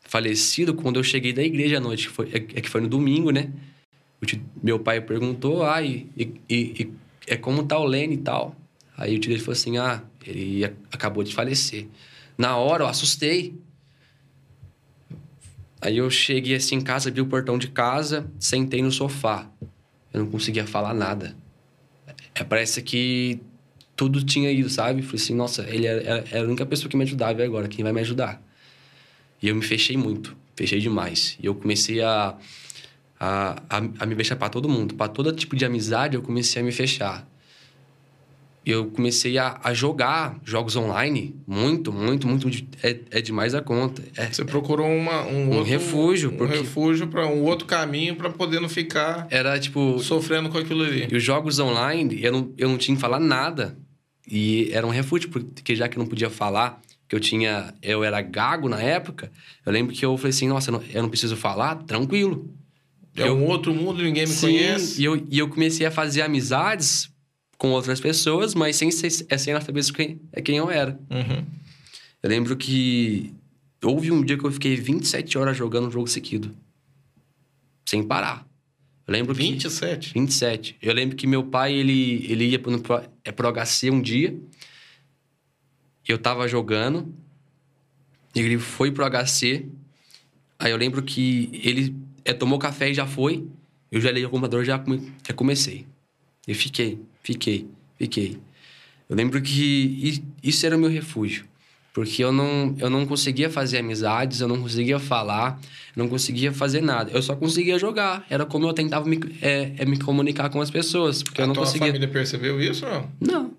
[0.00, 2.88] falecido quando eu cheguei da igreja à noite, que foi, é, é que foi no
[2.88, 3.52] domingo, né?
[4.62, 6.92] meu pai perguntou, ah, e, e, e
[7.26, 8.54] é como tá o Lene e tal.
[8.96, 11.86] Aí o dele falou assim: ah, ele acabou de falecer.
[12.38, 13.54] Na hora eu assustei.
[15.80, 19.48] Aí eu cheguei assim em casa, vi o portão de casa, sentei no sofá.
[20.12, 21.36] Eu não conseguia falar nada.
[22.34, 23.40] É, parece que
[23.94, 25.02] tudo tinha ido, sabe?
[25.02, 27.92] Falei assim, nossa, ele era, era a única pessoa que me ajudava agora quem vai
[27.92, 28.42] me ajudar?
[29.42, 31.36] E eu me fechei muito, fechei demais.
[31.40, 32.36] E eu comecei a,
[33.18, 34.94] a, a, a me fechar para todo mundo.
[34.94, 37.26] Para todo tipo de amizade, eu comecei a me fechar.
[38.64, 41.36] Eu comecei a, a jogar jogos online.
[41.46, 42.48] Muito, muito, muito.
[42.82, 44.02] É, é demais a conta.
[44.16, 48.16] É, Você procurou uma, um, Um outro, refúgio, Um porque- refúgio para um outro caminho
[48.16, 50.00] para poder não ficar era tipo.
[50.00, 51.06] sofrendo com aquilo ali.
[51.08, 53.76] E os jogos online, eu não, eu não tinha que falar nada.
[54.28, 57.72] E era um refúgio, porque já que eu não podia falar, que eu tinha.
[57.80, 59.30] Eu era gago na época,
[59.64, 62.52] eu lembro que eu falei assim, nossa, eu não, eu não preciso falar, tranquilo.
[63.16, 65.00] É um outro mundo, ninguém me Sim, conhece.
[65.00, 67.10] E eu, e eu comecei a fazer amizades
[67.58, 70.98] com outras pessoas, mas sem, ser- é sem ela saber quem, é quem eu era.
[71.10, 71.44] Uhum.
[72.22, 73.32] Eu lembro que
[73.82, 76.54] houve um dia que eu fiquei 27 horas jogando um jogo seguido.
[77.88, 78.46] Sem parar.
[79.06, 79.40] Eu lembro que.
[79.42, 80.12] 27.
[80.12, 80.76] 27.
[80.82, 84.36] Eu lembro que meu pai, ele, ele ia pro, pro, é, pro HC um dia.
[86.06, 87.14] Eu tava jogando.
[88.34, 89.66] Ele foi pro HC.
[90.58, 91.94] Aí eu lembro que ele
[92.26, 93.46] é, tomou café e já foi.
[93.90, 95.86] Eu já liguei o computador e já, come- já comecei.
[96.46, 97.66] E fiquei, fiquei,
[97.98, 98.38] fiquei.
[99.08, 101.44] Eu lembro que isso era o meu refúgio.
[101.94, 105.58] Porque eu não, eu não conseguia fazer amizades, eu não conseguia falar,
[105.96, 107.10] eu não conseguia fazer nada.
[107.10, 108.26] Eu só conseguia jogar.
[108.28, 111.22] Era como eu tentava me, é, é me comunicar com as pessoas.
[111.22, 111.86] Porque eu a não tua conseguia.
[111.86, 113.10] família percebeu isso ou não?
[113.18, 113.54] Não.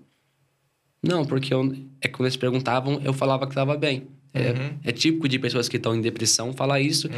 [1.02, 4.08] Não, porque eu, é quando eles perguntavam, eu falava que estava bem.
[4.34, 4.78] É, Uhum.
[4.84, 7.10] é típico de pessoas que estão em depressão falar isso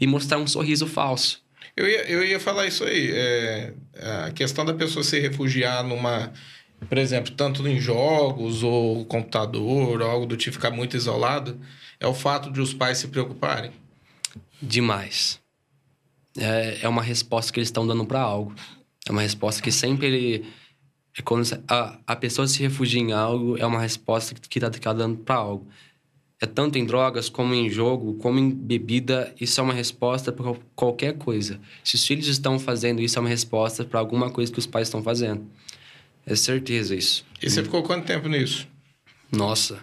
[0.00, 1.42] e mostrar um sorriso falso.
[1.76, 3.10] Eu ia, eu ia falar isso aí.
[3.12, 3.74] É,
[4.26, 6.32] a questão da pessoa se refugiar numa.
[6.88, 11.58] Por exemplo, tanto em jogos ou computador, ou algo do tipo, ficar muito isolado,
[12.00, 13.70] é o fato de os pais se preocuparem.
[14.60, 15.40] Demais.
[16.36, 18.54] É, é uma resposta que eles estão dando para algo.
[19.08, 20.46] É uma resposta que sempre ele,
[21.18, 24.92] é quando a, a pessoa se refugia em algo, é uma resposta que está tá
[24.92, 25.68] dando para algo.
[26.42, 30.52] É tanto em drogas, como em jogo, como em bebida, isso é uma resposta para
[30.74, 31.60] qualquer coisa.
[31.84, 34.88] Se os filhos estão fazendo isso, é uma resposta para alguma coisa que os pais
[34.88, 35.46] estão fazendo.
[36.26, 37.24] É certeza isso.
[37.40, 38.66] E você ficou quanto tempo nisso?
[39.30, 39.78] Nossa.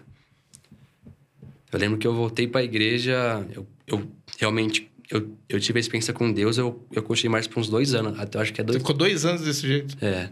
[1.72, 4.06] Eu lembro que eu voltei para a igreja, eu, eu
[4.38, 7.94] realmente eu, eu tive a experiência com Deus, eu, eu continuei mais por uns dois
[7.94, 8.78] anos, até acho que é Você dois.
[8.80, 9.96] ficou dois anos desse jeito.
[10.04, 10.30] É.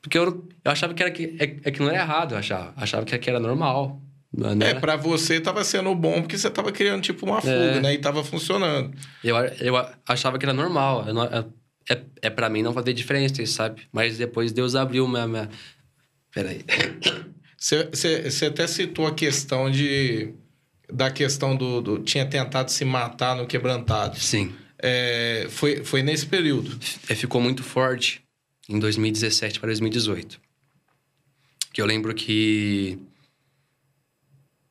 [0.00, 2.72] Porque eu, eu achava que era que, é, é que não era errado, eu achava.
[2.76, 4.00] Achava que, que era normal.
[4.32, 7.80] Não É, era- pra você tava sendo bom porque você tava criando tipo uma fuga,
[7.80, 7.94] né?
[7.94, 8.94] E tava funcionando.
[9.24, 9.74] eu, eu
[10.06, 11.04] achava que era normal.
[11.14, 11.44] Não- é,
[11.90, 13.82] é, é para mim não fazer diferença, sabe?
[13.92, 15.26] Mas depois Deus abriu minha.
[15.26, 15.48] minha...
[16.34, 16.62] Peraí.
[17.56, 17.88] Você
[18.46, 20.34] até citou a questão de.
[20.92, 24.18] Da questão do, do- Tinha tentado se matar no quebrantado.
[24.18, 24.54] Sim.
[24.78, 26.78] É, foi, foi nesse período.
[27.08, 28.22] é, ficou muito forte
[28.68, 30.40] em 2017 para 2018.
[31.72, 32.98] Que eu lembro que.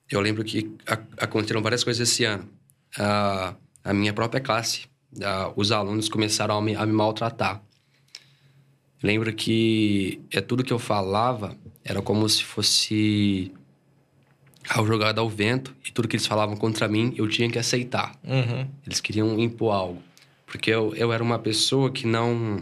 [0.09, 0.71] Eu lembro que
[1.17, 2.47] aconteceram várias coisas esse ano.
[2.97, 4.85] A, a minha própria classe,
[5.21, 7.61] a- os alunos começaram a me, a me maltratar.
[9.03, 13.51] Lembro que é tudo que eu falava era como se fosse
[14.69, 18.15] ao jogado ao vento e tudo que eles falavam contra mim eu tinha que aceitar.
[18.23, 18.67] Uhum.
[18.85, 20.01] Eles queriam impor algo.
[20.45, 22.59] Porque eu, eu era uma pessoa que não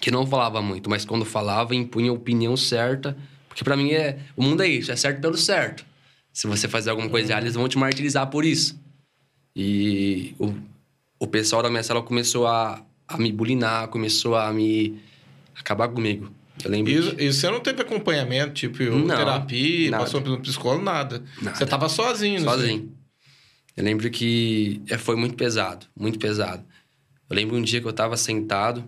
[0.00, 3.16] que não falava muito, mas quando falava impunha a opinião certa,
[3.48, 5.84] porque pra mim é o mundo é isso, é certo pelo certo.
[6.38, 8.80] Se você fazer alguma coisa errada, eles vão te martirizar por isso.
[9.56, 10.54] E o,
[11.18, 15.00] o pessoal da minha sala começou a, a me bulinar, começou a me
[15.56, 16.30] acabar comigo.
[16.64, 20.04] Eu lembro E, que- e você não teve acompanhamento, tipo Não, terapia, nada.
[20.04, 21.24] passou pelo psicólogo, nada.
[21.42, 21.56] Nada.
[21.56, 22.44] Você tava sozinho, né?
[22.46, 22.92] Sozinho.
[23.76, 26.64] Eu lembro que é, foi muito pesado, muito pesado.
[27.28, 28.84] Eu lembro um dia que eu estava sentado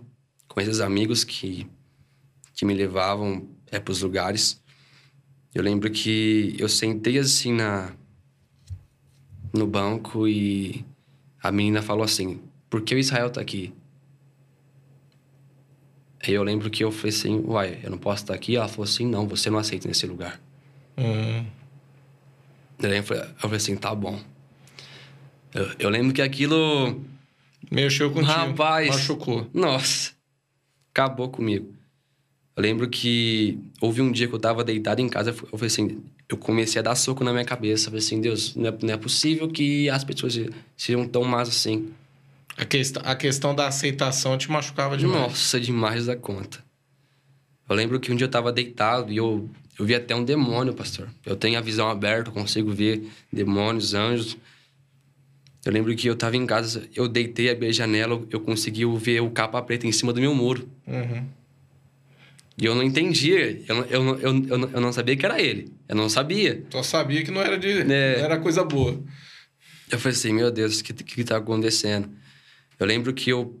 [0.47, 1.67] com esses amigos que,
[2.55, 4.61] que me levavam é, para os lugares.
[5.53, 7.91] Eu lembro que eu sentei assim na,
[9.53, 10.85] no banco e
[11.41, 13.73] a menina falou assim: Por que o Israel tá aqui?
[16.23, 18.55] Aí eu lembro que eu falei assim: Uai, eu não posso estar aqui?
[18.55, 20.39] Ela falou assim: Não, você não aceita nesse lugar.
[20.97, 21.45] Hum.
[22.81, 24.19] Daí eu falei, eu falei assim, tá bom.
[25.53, 26.99] Eu, eu lembro que aquilo,
[27.69, 28.31] Mexeu contigo.
[28.31, 28.87] Rapaz.
[28.87, 29.47] Machucou.
[29.53, 30.11] nossa,
[30.91, 31.73] acabou comigo.
[32.55, 36.01] Eu lembro que houve um dia que eu tava deitado em casa, eu falei assim,
[36.27, 37.87] eu comecei a dar soco na minha cabeça.
[37.87, 40.37] Eu falei assim, Deus, não é, não é possível que as pessoas
[40.75, 41.91] sejam tão más assim.
[42.57, 45.21] A, quest a questão da aceitação te machucava demais.
[45.21, 46.63] Nossa, demais da conta.
[47.69, 50.73] Eu lembro que um dia eu tava deitado e eu, eu vi até um demônio,
[50.73, 51.07] pastor.
[51.25, 54.37] Eu tenho a visão aberta, eu consigo ver demônios, anjos.
[55.65, 59.21] Eu lembro que eu tava em casa, eu deitei, abri a janela, eu consegui ver
[59.21, 60.67] o capa preta em cima do meu muro.
[60.85, 61.25] Uhum.
[62.57, 65.41] E eu não entendia, eu, não- eu, eu, eu, não- eu não sabia que era
[65.41, 65.71] ele.
[65.87, 66.63] Eu não sabia.
[66.69, 67.69] Só sabia que não era de.
[67.69, 67.83] É.
[68.17, 69.01] Não era coisa boa.
[69.89, 72.09] Eu falei assim, meu Deus, o que, que tá acontecendo?
[72.79, 73.59] Eu lembro que eu,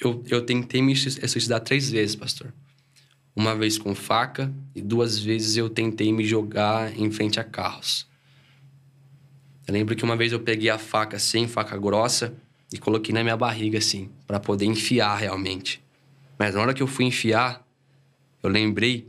[0.00, 2.52] eu, eu tentei me suicidar três vezes, pastor.
[3.36, 8.06] Uma vez com faca e duas vezes eu tentei me jogar em frente a carros.
[9.66, 12.34] Eu lembro que uma vez eu peguei a faca assim, faca grossa,
[12.72, 15.82] e coloquei na minha barriga assim, para poder enfiar realmente.
[16.38, 17.63] Mas na hora que eu fui enfiar,
[18.44, 19.08] eu lembrei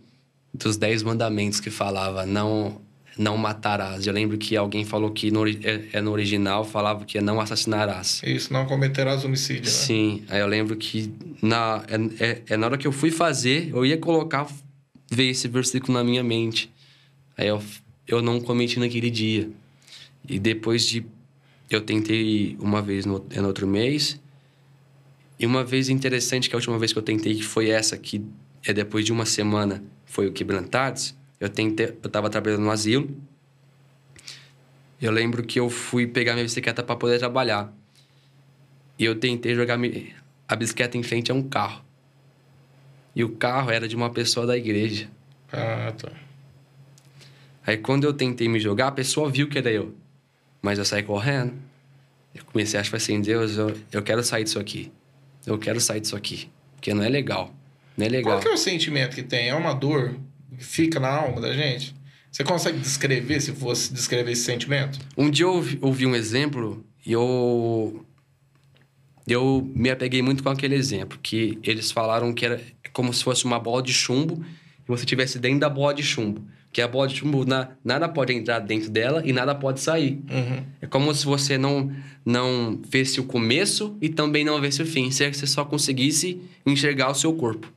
[0.53, 2.81] dos dez mandamentos que falava não
[3.17, 4.05] não matarás.
[4.05, 7.39] Eu lembro que alguém falou que no, é, é, no original falava que é não
[7.39, 8.21] assassinarás.
[8.25, 9.63] Isso, não cometerás homicídio.
[9.63, 9.69] Né?
[9.69, 13.69] Sim, aí eu lembro que na, é, é, é, na hora que eu fui fazer,
[13.69, 14.47] eu ia colocar,
[15.09, 16.69] ver esse versículo na minha mente.
[17.37, 17.61] Aí eu,
[18.05, 19.49] eu não cometi naquele dia.
[20.27, 21.05] E depois de.
[21.69, 24.19] Eu tentei uma vez no, no outro mês.
[25.39, 28.21] E uma vez interessante, que a última vez que eu tentei, que foi essa, que
[28.65, 33.09] é depois de uma semana, foi o Quebrantados eu tentei, eu tava trabalhando no asilo.
[35.01, 37.71] Eu lembro que eu fui pegar minha bicicleta para poder trabalhar.
[38.97, 39.77] E eu tentei jogar
[40.47, 41.83] a bicicleta em frente a um carro.
[43.15, 45.09] E o carro era de uma pessoa da igreja.
[45.51, 46.11] Ah, tá.
[47.67, 49.93] Aí quando eu tentei me jogar, a pessoa viu que era eu.
[50.61, 51.53] Mas eu saí correndo.
[52.33, 54.91] Eu comecei a achar assim, Deus, eu, eu quero sair disso aqui.
[55.45, 56.49] Eu quero sair disso aqui.
[56.75, 57.53] Porque não é legal.
[57.97, 58.33] Não é legal.
[58.33, 59.49] Qual que é o sentimento que tem?
[59.49, 60.15] É uma dor?
[60.57, 61.95] fica na alma da gente?
[62.31, 64.99] Você consegue descrever, se fosse descrever esse sentimento?
[65.17, 68.05] Um dia eu ouvi, um exemplo e eu
[69.27, 72.61] eu me apeguei muito com aquele exemplo, que eles falaram que era
[72.93, 74.43] como se fosse uma bola de chumbo
[74.83, 76.45] e você estivesse dentro da bola de chumbo.
[76.71, 80.21] Que a bola de chumbo, na, nada pode entrar dentro dela e nada pode sair.
[80.29, 80.63] Uhum.
[80.81, 81.89] É como se você não,
[82.23, 85.09] não visse o começo e também não visse o fim.
[85.09, 87.73] Se é você só conseguisse enxergar o seu corpo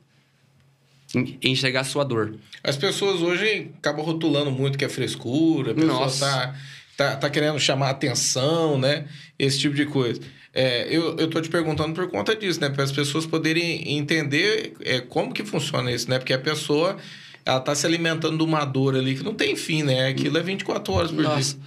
[1.41, 2.35] enxergar a sua dor.
[2.63, 6.55] As pessoas hoje acabam rotulando muito que é frescura, a pessoa tá,
[6.95, 9.05] tá, tá querendo chamar atenção, né?
[9.37, 10.21] Esse tipo de coisa.
[10.53, 12.69] É, eu, eu tô te perguntando por conta disso, né?
[12.69, 16.19] Para as pessoas poderem entender é, como que funciona isso, né?
[16.19, 16.97] Porque a pessoa,
[17.45, 20.07] ela tá se alimentando de uma dor ali que não tem fim, né?
[20.07, 21.55] Aquilo é 24 horas por Nossa.
[21.55, 21.63] dia.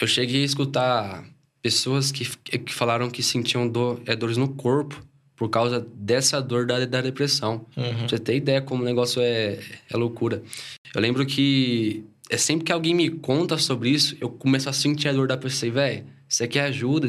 [0.00, 1.24] Eu cheguei a escutar
[1.62, 2.24] pessoas que,
[2.58, 5.02] que falaram que sentiam dor, é, dores no corpo
[5.36, 7.66] por causa dessa dor da, da depressão.
[7.76, 8.08] Uhum.
[8.08, 9.58] Você tem ideia como o negócio é,
[9.90, 10.42] é loucura.
[10.94, 15.08] Eu lembro que é sempre que alguém me conta sobre isso, eu começo a sentir
[15.08, 15.68] a dor da pessoa.
[15.68, 17.08] E, velho, você quer ajuda?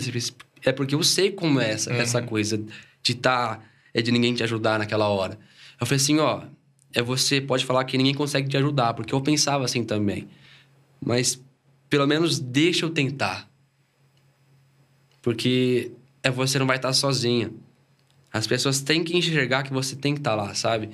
[0.63, 1.97] É porque eu sei como é essa, uhum.
[1.97, 2.57] essa coisa
[3.01, 3.57] de estar...
[3.57, 5.37] Tá, é de ninguém te ajudar naquela hora.
[5.79, 6.43] Eu falei assim, ó...
[6.97, 10.29] É você pode falar que ninguém consegue te ajudar, porque eu pensava assim também.
[11.05, 11.43] Mas
[11.89, 13.49] pelo menos deixa eu tentar.
[15.21, 15.91] Porque
[16.23, 17.51] é você não vai estar sozinha.
[18.35, 20.89] As pessoas têm que enxergar que você tem que estar tá lá, sabe?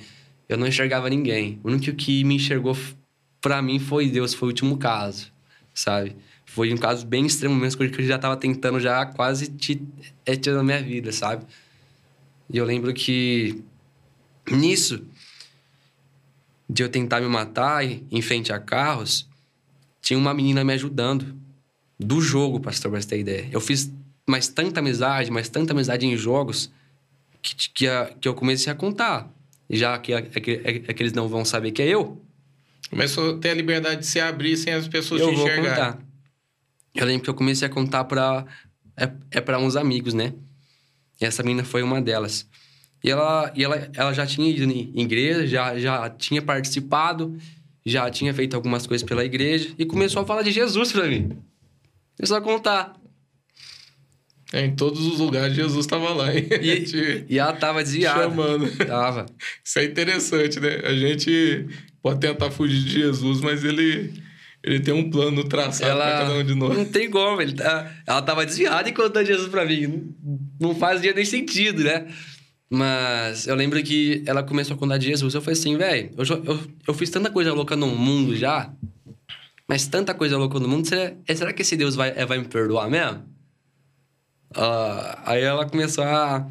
[0.48, 1.58] Eu não enxergava ninguém.
[1.64, 2.76] O único que me enxergou
[3.40, 5.32] para mim foi Deus, foi o último caso,
[5.74, 6.14] sabe?
[6.46, 9.82] Foi um caso bem extremo mesmo, que eu já tava tentando já quase te,
[10.24, 11.44] é, tirar a minha vida, sabe?
[12.48, 13.60] E eu lembro que
[14.48, 15.04] nisso,
[16.70, 19.28] de eu tentar me matar em frente a carros,
[20.00, 21.34] tinha uma menina me ajudando.
[21.98, 23.48] Do jogo, pastor, pra você ter ideia.
[23.50, 23.92] Eu fiz
[24.28, 26.70] mais tanta amizade, mais tanta amizade em jogos
[27.42, 29.28] que, que, a, que eu comecei a contar.
[29.68, 32.22] Já que, é, que, é, é que eles não vão saber que é eu.
[32.88, 35.98] Começou a ter a liberdade de se abrir sem as pessoas eu te vou contar.
[36.94, 38.46] Eu lembro que eu comecei a contar para
[38.96, 40.34] é, é para uns amigos, né?
[41.20, 42.46] E essa menina foi uma delas.
[43.02, 47.36] E ela, e ela, ela já tinha ido em igreja, já, já tinha participado,
[47.84, 51.36] já tinha feito algumas coisas pela igreja e começou a falar de Jesus para mim.
[52.16, 52.94] Começou a contar.
[54.52, 56.46] É, em todos os lugares Jesus estava lá, hein?
[56.60, 58.22] E, e ela estava desviada.
[58.22, 58.70] Chamando.
[58.86, 59.26] Tava.
[59.64, 60.80] Isso é interessante, né?
[60.84, 61.66] A gente
[62.02, 64.12] pode tentar fugir de Jesus, mas ele,
[64.62, 66.04] ele tem um plano traçado ela...
[66.04, 66.76] para cada um de nós.
[66.76, 67.40] Não tem como.
[67.40, 67.90] Ele tá...
[68.06, 70.14] Ela estava desviada e contando Jesus para mim.
[70.60, 72.06] Não fazia nem sentido, né?
[72.68, 75.34] Mas eu lembro que ela começou a contar de Jesus.
[75.34, 78.70] Eu falei assim, velho, eu, eu, eu fiz tanta coisa louca no mundo já,
[79.68, 82.90] mas tanta coisa louca no mundo, será, será que esse Deus vai, vai me perdoar
[82.90, 83.31] mesmo?
[84.56, 86.46] Uh, aí ela começou a,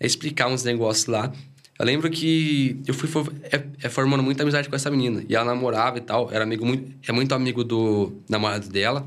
[0.00, 1.32] explicar uns negócios lá.
[1.78, 3.08] Eu lembro que eu fui
[3.52, 5.24] é, é, formando muita amizade com essa menina.
[5.28, 6.30] E ela namorava e tal.
[6.32, 9.06] Era amigo muito, é muito amigo do namorado dela.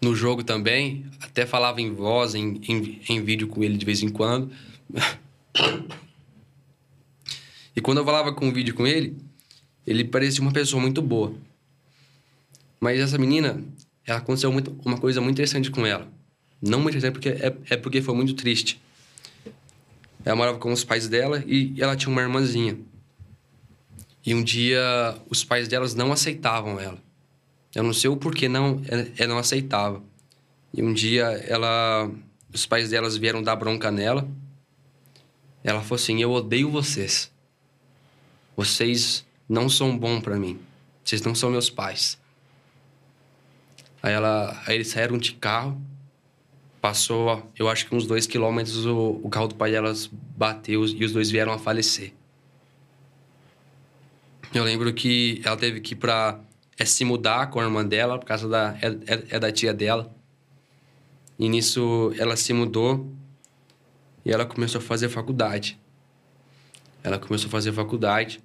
[0.00, 1.04] No jogo também.
[1.20, 4.50] Até falava em voz, em, em, em vídeo com ele de vez em quando.
[7.76, 9.16] e quando eu falava com vídeo com ele,
[9.86, 11.34] ele parecia uma pessoa muito boa.
[12.80, 13.62] Mas essa menina,
[14.06, 16.15] ela aconteceu muito, uma coisa muito interessante com ela.
[16.60, 18.80] Não muito tempo, porque é, é porque foi muito triste.
[20.24, 22.78] Ela morava com os pais dela e ela tinha uma irmãzinha.
[24.24, 24.80] E um dia
[25.28, 26.98] os pais delas não aceitavam ela.
[27.74, 28.82] Eu não sei o porquê não,
[29.16, 30.02] ela não aceitava.
[30.74, 32.10] E um dia ela
[32.52, 34.26] os pais delas vieram dar bronca nela.
[35.62, 37.30] Ela falou assim: Eu odeio vocês.
[38.56, 40.58] Vocês não são bons para mim.
[41.04, 42.18] Vocês não são meus pais.
[44.02, 45.80] Aí, ela, aí eles saíram de carro.
[46.86, 51.04] Passou, eu acho que uns dois quilômetros, o, o carro do pai delas bateu e
[51.04, 52.12] os dois vieram a falecer.
[54.54, 56.38] Eu lembro que ela teve que ir pra
[56.78, 58.78] é, se mudar com a irmã dela, por causa da.
[58.80, 60.14] É, é, é da tia dela.
[61.36, 63.12] E nisso ela se mudou
[64.24, 65.76] e ela começou a fazer faculdade.
[67.02, 68.40] Ela começou a fazer faculdade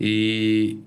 [0.00, 0.80] e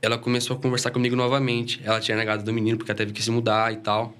[0.00, 1.80] ela começou a conversar comigo novamente.
[1.82, 4.14] Ela tinha negado do menino porque ela teve que se mudar e tal.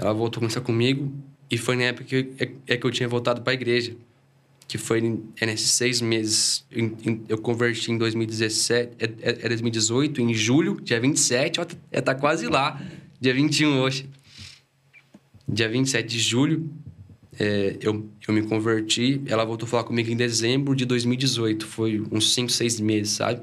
[0.00, 1.12] Ela voltou a conversar comigo
[1.50, 3.94] e foi na época que, é, é que eu tinha voltado para a igreja.
[4.66, 6.64] Que foi é nesses seis meses.
[7.28, 12.14] eu converti em 2017, é, é, é 2018, em julho, dia 27, ó, é, tá
[12.14, 12.80] quase lá.
[13.20, 14.08] Dia 21 hoje.
[15.46, 16.70] Dia 27 de julho,
[17.38, 19.20] é, eu, eu me converti.
[19.26, 21.66] Ela voltou a falar comigo em dezembro de 2018.
[21.66, 23.42] Foi uns 5, 6 meses, sabe?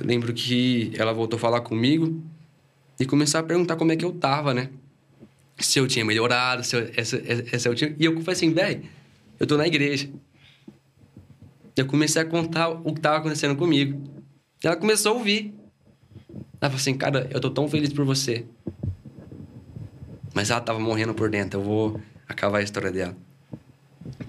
[0.00, 2.20] Eu lembro que ela voltou a falar comigo
[2.98, 4.70] e começou a perguntar como é que eu tava, né?
[5.58, 7.94] Se eu tinha melhorado, se eu, essa, essa eu tinha...
[7.98, 8.82] E eu falei assim, velho,
[9.38, 10.08] eu tô na igreja.
[11.76, 14.02] Eu comecei a contar o que tava acontecendo comigo.
[14.62, 15.54] Ela começou a ouvir.
[16.60, 18.46] Ela falou assim, cara, eu tô tão feliz por você.
[20.34, 23.16] Mas ela tava morrendo por dentro, eu vou acabar a história dela.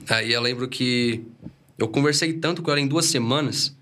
[0.09, 1.25] Aí eu lembro que
[1.77, 3.77] eu conversei tanto com ela em duas semanas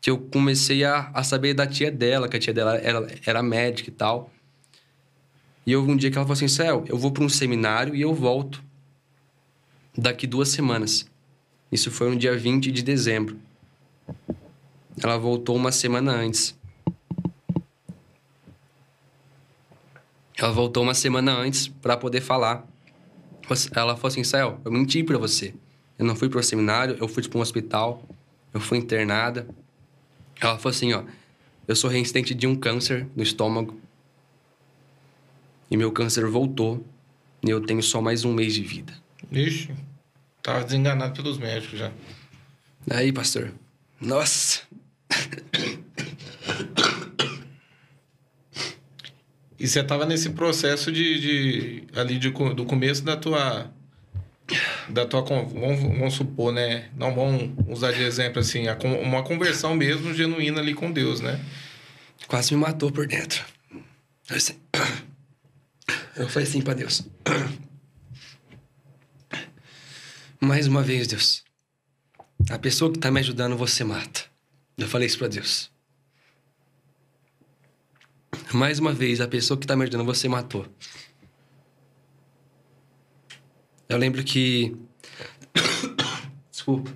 [0.00, 3.42] que eu comecei a, a saber da tia dela, que a tia dela era, era
[3.42, 4.31] médica e tal.
[5.66, 8.00] E houve um dia que ela falou assim: Céu, eu vou para um seminário e
[8.00, 8.62] eu volto
[9.96, 11.06] daqui duas semanas.
[11.70, 13.38] Isso foi no dia 20 de dezembro.
[15.02, 16.58] Ela voltou uma semana antes.
[20.36, 22.66] Ela voltou uma semana antes para poder falar.
[23.74, 25.54] Ela falou assim: Céu, eu menti para você.
[25.98, 28.02] Eu não fui para o seminário, eu fui para um hospital,
[28.52, 29.46] eu fui internada.
[30.40, 31.04] Ela falou assim, ó,
[31.68, 33.78] eu sou resistente de um câncer no estômago
[35.72, 36.86] e meu câncer voltou
[37.42, 38.92] e eu tenho só mais um mês de vida.
[39.32, 39.70] Ixi,
[40.42, 41.90] tava desenganado pelos médicos já.
[42.90, 43.54] Aí, pastor,
[43.98, 44.60] nossa.
[49.58, 53.72] E você tava nesse processo de, de ali de, do começo da tua
[54.90, 56.90] da tua vamos, vamos supor, né?
[56.94, 58.64] Não vamos usar de exemplo assim,
[59.02, 61.40] uma conversão mesmo genuína ali com Deus, né?
[62.28, 63.42] Quase me matou por dentro.
[64.28, 64.36] Eu
[66.28, 67.06] falei assim para Deus.
[70.40, 71.44] Mais uma vez, Deus.
[72.50, 74.24] A pessoa que tá me ajudando, você mata.
[74.76, 75.70] Eu falei isso para Deus.
[78.52, 80.66] Mais uma vez, a pessoa que tá me ajudando, você matou.
[83.88, 84.74] Eu lembro que.
[86.50, 86.90] Desculpa.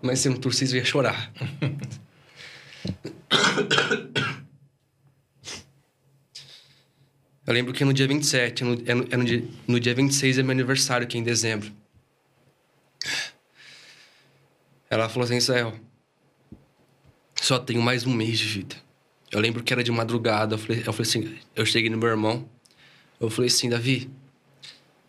[0.00, 1.32] Mas se um torcido ia chorar.
[7.46, 10.38] Eu lembro que no dia 27, no, é no, é no, dia, no dia 26
[10.38, 11.72] é meu aniversário, que é em dezembro.
[14.88, 15.74] Ela falou assim, Israel,
[17.34, 18.76] só tenho mais um mês de vida.
[19.30, 22.08] Eu lembro que era de madrugada, eu falei, eu falei assim, eu cheguei no meu
[22.08, 22.48] irmão,
[23.18, 24.10] eu falei assim, Davi,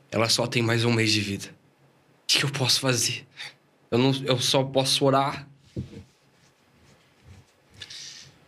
[0.10, 1.48] ela só tem mais um mês de vida.
[2.24, 3.28] O que eu posso fazer?
[3.92, 5.48] Eu, não, eu só posso orar.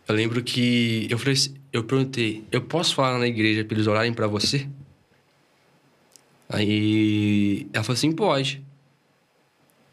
[0.07, 3.87] Eu lembro que eu falei, assim, eu perguntei, eu posso falar na igreja para eles
[3.87, 4.67] orarem para você?
[6.47, 8.63] Aí ela falou assim, pode.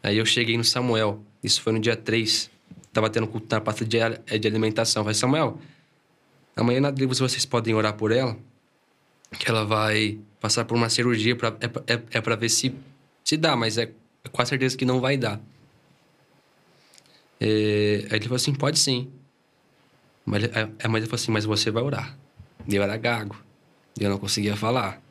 [0.01, 2.49] Aí eu cheguei no Samuel, isso foi no dia 3.
[2.93, 3.97] Tava tendo culto na pasta de,
[4.39, 5.01] de alimentação.
[5.01, 5.57] Eu falei, Samuel,
[6.55, 8.37] amanhã na igreja vocês podem orar por ela?
[9.37, 12.73] Que ela vai passar por uma cirurgia pra, é, é, é para ver se
[13.23, 13.91] se dá, mas é,
[14.31, 15.39] quase certeza que não vai dar.
[17.39, 19.11] É, aí ele falou assim, pode sim.
[20.25, 22.17] Mas, é, é, mas ele falou assim, mas você vai orar.
[22.67, 23.35] E eu era gago.
[23.99, 25.01] E eu não conseguia falar.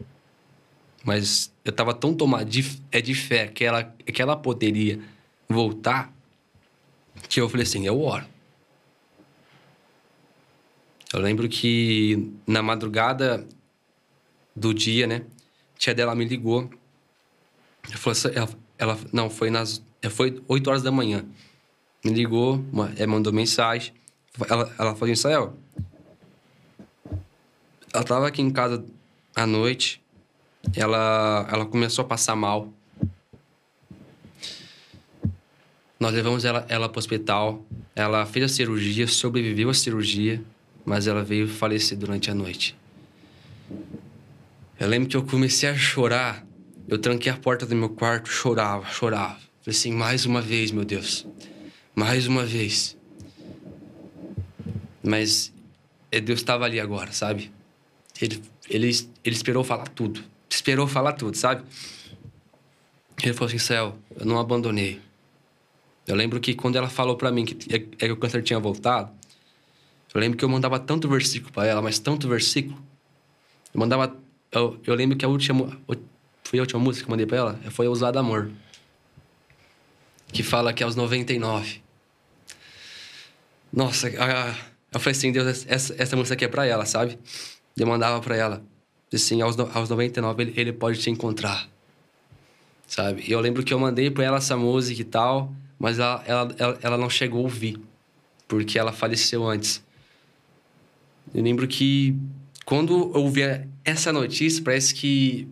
[1.04, 5.00] Mas eu tava tão tomado de, é de fé que ela, que ela poderia
[5.48, 6.12] voltar
[7.28, 8.24] que eu falei assim, eu oro.
[11.12, 13.46] Eu lembro que na madrugada
[14.56, 15.22] do dia, né?
[15.74, 16.70] A tia dela me ligou.
[18.06, 19.82] Assim, ela, ela não, foi nas.
[20.00, 21.24] É, foi 8 horas da manhã.
[22.04, 22.64] Me ligou,
[22.96, 23.92] é, mandou mensagem.
[24.48, 25.54] Ela, ela falou, Israel.
[27.92, 28.84] Ela tava aqui em casa
[29.34, 30.02] à noite.
[30.74, 32.72] Ela, ela começou a passar mal.
[36.00, 37.64] Nós levamos ela, ela para o hospital.
[37.94, 40.42] Ela fez a cirurgia, sobreviveu à cirurgia,
[40.84, 42.76] mas ela veio falecer durante a noite.
[44.80, 46.44] Eu lembro que eu comecei a chorar.
[46.88, 49.38] Eu tranquei a porta do meu quarto, chorava, chorava.
[49.62, 51.26] Falei assim, mais uma vez, meu Deus.
[51.94, 52.96] Mais uma vez.
[55.02, 55.52] Mas
[56.10, 57.50] é, Deus estava ali agora, sabe?
[58.20, 58.90] Ele, ele,
[59.24, 60.22] ele esperou falar tudo.
[60.48, 61.64] Esperou falar tudo, sabe?
[63.22, 65.00] Ele falou assim, Céu, eu não abandonei.
[66.06, 68.58] Eu lembro que quando ela falou para mim que, é, é que o câncer tinha
[68.58, 69.12] voltado,
[70.14, 72.76] eu lembro que eu mandava tanto versículo para ela, mas tanto versículo.
[73.72, 74.14] Eu mandava.
[74.50, 75.80] Eu, eu lembro que a última.
[76.44, 77.60] Foi a última música que eu mandei pra ela?
[77.70, 78.50] Foi Ousado Amor.
[80.30, 81.80] Que fala que é aos 99.
[83.72, 84.54] Nossa, a,
[84.92, 87.18] eu falei assim, Deus, essa, essa música aqui é pra ela, sabe?
[87.76, 88.62] Eu mandava pra ela.
[89.12, 91.68] Assim, aos, aos 99 ele, ele pode te encontrar.
[92.86, 93.24] Sabe?
[93.26, 96.54] E eu lembro que eu mandei pra ela essa música e tal, mas ela, ela,
[96.58, 97.80] ela, ela não chegou a ouvir.
[98.46, 99.82] Porque ela faleceu antes.
[101.34, 102.14] Eu lembro que
[102.66, 103.42] quando eu ouvi
[103.84, 105.48] essa notícia, parece que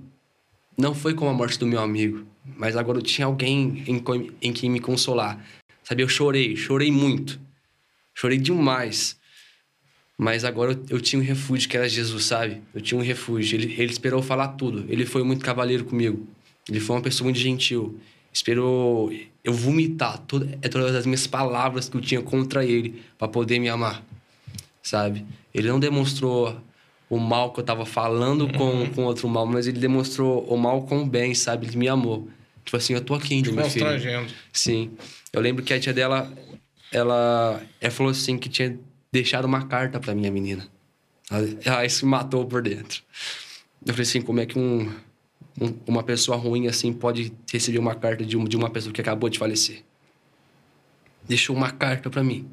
[0.77, 4.03] não foi como a morte do meu amigo, mas agora eu tinha alguém em,
[4.41, 5.43] em quem me consolar.
[5.83, 7.41] Sabe, eu chorei, chorei muito.
[8.15, 9.20] Chorei demais.
[10.21, 12.61] Mas agora eu, eu, tinha um refúgio que era Jesus, sabe?
[12.75, 13.57] Eu tinha um refúgio.
[13.57, 14.85] Ele, ele esperou falar tudo.
[14.87, 16.29] Ele foi muito cavaleiro comigo.
[16.69, 17.99] Ele foi uma pessoa muito gentil.
[18.31, 19.11] Esperou
[19.43, 23.71] eu vomitar toda, todas as minhas palavras que eu tinha contra ele para poder me
[23.71, 24.05] amar,
[24.83, 25.25] sabe?
[25.55, 26.55] Ele não demonstrou
[27.09, 28.53] o mal que eu tava falando uhum.
[28.53, 31.67] com, com outro mal, mas ele demonstrou o mal com o bem, sabe?
[31.67, 32.29] Ele me amou.
[32.63, 33.87] Tipo assim, eu tô aqui, de meu filho.
[34.53, 34.91] Sim.
[35.33, 36.31] Eu lembro que a tia dela,
[36.93, 38.79] ela, ela falou assim que tinha
[39.13, 40.67] deixado uma carta pra minha menina.
[41.65, 43.03] Ela se matou por dentro.
[43.85, 44.93] Eu falei assim, como é que um,
[45.61, 49.29] um, uma pessoa ruim assim pode receber uma carta de, de uma pessoa que acabou
[49.29, 49.85] de falecer?
[51.27, 52.49] Deixou uma carta para mim.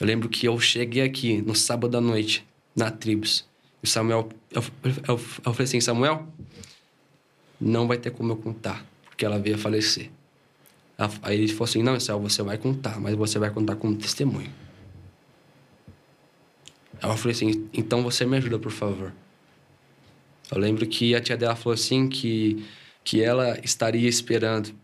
[0.00, 3.44] Eu lembro que eu cheguei aqui no sábado à noite, na Tribos.
[3.82, 6.26] E Samuel, eu, eu, eu, eu falei assim: Samuel,
[7.60, 10.10] não vai ter como eu contar, porque ela veio a falecer.
[11.22, 14.50] Aí ele falou assim: Não, Israel, você vai contar, mas você vai contar como testemunho.
[17.02, 19.12] Eu falei assim: Então você me ajuda, por favor.
[20.50, 22.64] Eu lembro que a tia dela falou assim: que,
[23.04, 24.74] que ela estaria esperando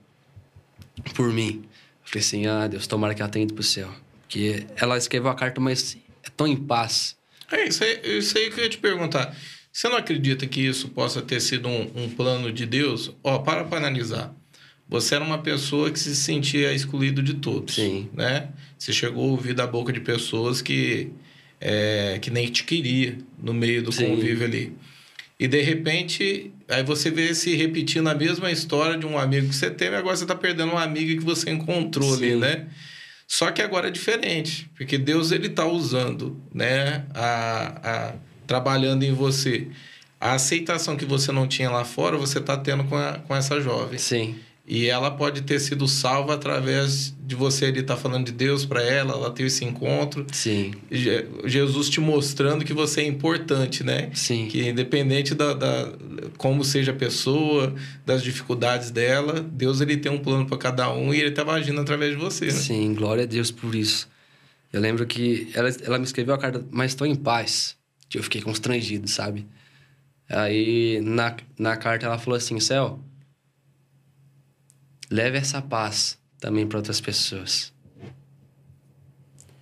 [1.14, 1.62] por mim.
[2.02, 3.92] Eu falei assim: Ah, Deus, tomara que ela tenha ido pro céu.
[4.22, 7.16] Porque ela escreveu a carta, mas é tão em paz.
[7.50, 9.36] É isso aí, isso aí que eu ia te perguntar.
[9.72, 13.12] Você não acredita que isso possa ter sido um, um plano de Deus?
[13.22, 14.34] Ó, para para analisar.
[14.88, 17.74] Você era uma pessoa que se sentia excluído de todos.
[17.74, 18.08] Sim.
[18.12, 18.50] Né?
[18.78, 21.10] Você chegou a ouvir da boca de pessoas que,
[21.64, 24.08] é, que nem te queria no meio do Sim.
[24.08, 24.72] convívio ali.
[25.40, 29.56] E de repente, aí você vê se repetindo a mesma história de um amigo que
[29.56, 32.24] você teve, agora você está perdendo um amigo que você encontrou Sim.
[32.24, 32.66] ali, né?
[33.26, 38.14] Só que agora é diferente, porque Deus ele está usando, né, a, a,
[38.46, 39.68] trabalhando em você.
[40.20, 43.60] A aceitação que você não tinha lá fora, você está tendo com, a, com essa
[43.60, 43.98] jovem.
[43.98, 44.36] Sim.
[44.66, 48.64] E ela pode ter sido salva através de você ali estar tá falando de Deus
[48.64, 50.26] para ela, ela ter esse encontro.
[50.32, 50.72] Sim.
[51.44, 54.10] Jesus te mostrando que você é importante, né?
[54.14, 54.48] Sim.
[54.48, 55.92] Que independente da, da
[56.38, 57.74] como seja a pessoa,
[58.06, 61.82] das dificuldades dela, Deus ele tem um plano para cada um e ele estava agindo
[61.82, 62.52] através de você, né?
[62.52, 64.08] Sim, glória a Deus por isso.
[64.72, 67.76] Eu lembro que ela, ela me escreveu a carta, mas estou em paz.
[68.08, 69.46] Que eu fiquei constrangido, sabe?
[70.26, 72.98] Aí na, na carta ela falou assim: Céu
[75.10, 77.72] leve essa paz também para outras pessoas.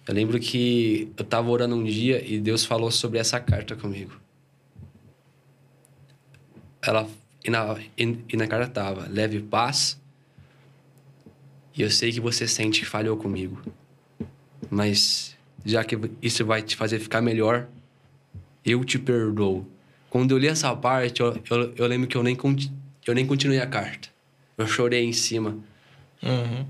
[0.07, 4.12] Eu lembro que eu estava orando um dia e Deus falou sobre essa carta comigo.
[6.80, 7.09] Ela
[7.45, 10.01] e na, e, e na carta tava: leve paz.
[11.74, 13.62] E eu sei que você sente que falhou comigo.
[14.68, 17.68] Mas já que isso vai te fazer ficar melhor,
[18.64, 19.66] eu te perdoo.
[20.11, 22.36] Quando eu li essa parte, eu, eu, eu lembro que eu nem,
[23.07, 24.12] eu nem continuei a carta.
[24.63, 25.59] Eu chorei em cima.
[26.23, 26.67] Uhum.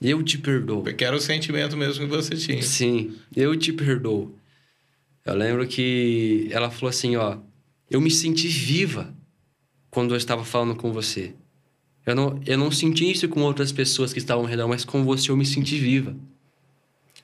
[0.00, 0.82] Eu te perdoo.
[0.82, 2.62] Porque era o sentimento mesmo que você tinha.
[2.62, 4.34] Sim, eu te perdoo.
[5.24, 7.38] Eu lembro que ela falou assim, ó,
[7.90, 9.14] eu me senti viva
[9.90, 11.34] quando eu estava falando com você.
[12.06, 15.04] Eu não, eu não senti isso com outras pessoas que estavam ao redor, mas com
[15.04, 16.16] você eu me senti viva.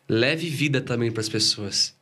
[0.08, 1.95] Leve vida também para as pessoas.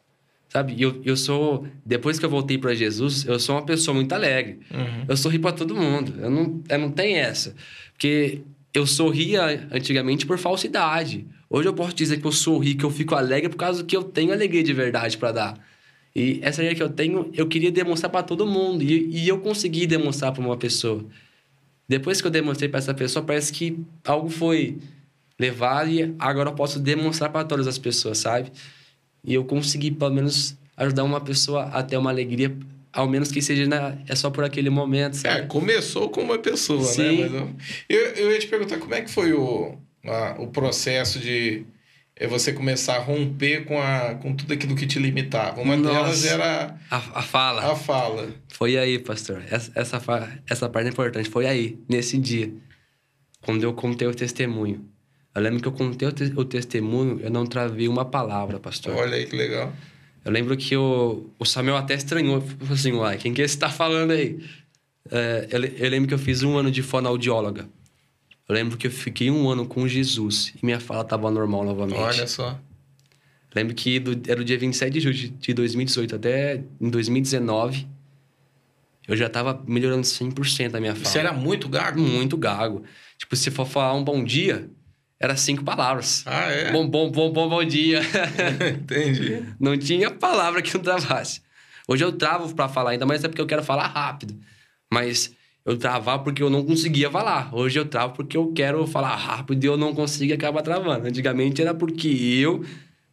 [0.54, 0.80] Sabe?
[0.80, 1.66] Eu, eu sou.
[1.84, 4.60] Depois que eu voltei para Jesus, eu sou uma pessoa muito alegre.
[4.70, 5.04] Uhum.
[5.08, 6.14] Eu sorri para todo mundo.
[6.20, 7.56] Eu não, eu não tenho essa.
[7.92, 8.42] Porque
[8.72, 11.26] eu sorria antigamente por falsidade.
[11.50, 14.04] Hoje eu posso dizer que eu sorri, que eu fico alegre por causa que eu
[14.04, 15.66] tenho alegria de verdade para dar.
[16.14, 18.84] E essa alegria que eu tenho, eu queria demonstrar para todo mundo.
[18.84, 21.04] E, e eu consegui demonstrar para uma pessoa.
[21.88, 24.78] Depois que eu demonstrei para essa pessoa, parece que algo foi
[25.36, 28.52] levado e agora eu posso demonstrar para todas as pessoas, sabe?
[29.24, 32.54] E eu consegui, pelo menos, ajudar uma pessoa a ter uma alegria
[32.92, 35.40] ao menos que seja na, é só por aquele momento, sabe?
[35.40, 36.86] É, começou com uma pessoa, né?
[36.86, 37.24] Sim.
[37.24, 37.28] né?
[37.58, 41.64] Mas eu, eu ia te perguntar como é que foi o, a- o processo de
[42.14, 45.60] é, você começar a romper com, a, com tudo aquilo que te limitava.
[45.60, 45.92] Uma Nossa.
[45.92, 47.72] delas era A, a fala.
[47.72, 48.28] a fala.
[48.52, 49.42] Foi aí, pastor.
[49.50, 50.00] Essa, essa,
[50.48, 51.28] essa parte é importante.
[51.28, 52.52] Foi aí, nesse dia,
[53.40, 54.84] quando eu contei o testemunho.
[55.34, 58.94] Eu lembro que eu contei o, te- o testemunho, eu não travei uma palavra, pastor.
[58.94, 59.72] Olha aí que legal.
[60.24, 62.40] Eu lembro que o, o Samuel até estranhou.
[62.40, 64.38] Falou assim, uai, quem que você tá falando aí?
[65.10, 67.68] É, eu, eu lembro que eu fiz um ano de fonoaudióloga.
[68.48, 71.98] Eu lembro que eu fiquei um ano com Jesus e minha fala tava normal novamente.
[71.98, 72.58] Olha só.
[73.54, 77.86] Lembro que do, era o dia 27 de julho de- de 2018 até em 2019.
[79.06, 81.04] Eu já tava melhorando 100% a minha fala.
[81.04, 82.00] Você era muito gago?
[82.00, 82.82] muito gago.
[83.18, 84.70] Tipo, se for falar um bom dia,
[85.24, 86.22] era cinco palavras.
[86.26, 86.70] Ah, é?
[86.70, 88.00] Bom, bom, bom, bom, bom dia.
[88.76, 89.42] Entendi.
[89.58, 91.40] não tinha palavra que não travasse.
[91.88, 94.34] Hoje eu travo pra falar, ainda mais é porque eu quero falar rápido.
[94.92, 97.54] Mas eu travava porque eu não conseguia falar.
[97.54, 101.06] Hoje eu travo porque eu quero falar rápido e eu não consigo e acaba travando.
[101.06, 102.64] Antigamente era porque eu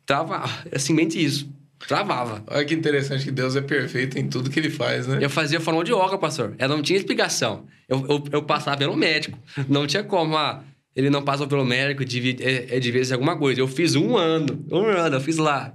[0.06, 0.50] travava.
[0.70, 1.50] É simplesmente isso.
[1.88, 2.44] Travava.
[2.48, 5.18] Olha que interessante que Deus é perfeito em tudo que ele faz, né?
[5.22, 6.54] Eu fazia forma de yoga, pastor.
[6.58, 7.66] Ela não tinha explicação.
[7.90, 9.38] Eu, eu, eu passava pelo médico.
[9.68, 10.64] Não tinha como, ah,
[10.96, 13.62] ele não passou pelo médico, devia, é, é devia ser alguma coisa.
[13.62, 15.74] Eu fiz um ano, um ano, eu fiz lá.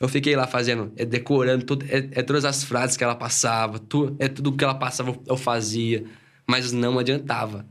[0.00, 3.78] Eu fiquei lá fazendo, é, decorando tudo, é, é todas as frases que ela passava,
[3.80, 6.04] tu, é tudo que ela passava eu fazia,
[6.46, 7.66] mas não adiantava.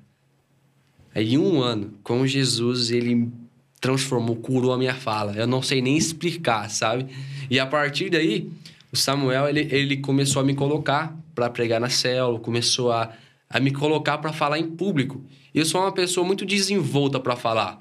[1.16, 3.32] Aí, em um ano, com Jesus, ele
[3.80, 5.34] transformou, curou a minha fala.
[5.34, 7.08] Eu não sei nem explicar, sabe?
[7.50, 8.52] E a partir daí,
[8.92, 13.12] o Samuel, ele, ele começou a me colocar para pregar na célula, começou a,
[13.50, 15.24] a me colocar para falar em público.
[15.58, 17.80] E eu sou uma pessoa muito desenvolta para falar.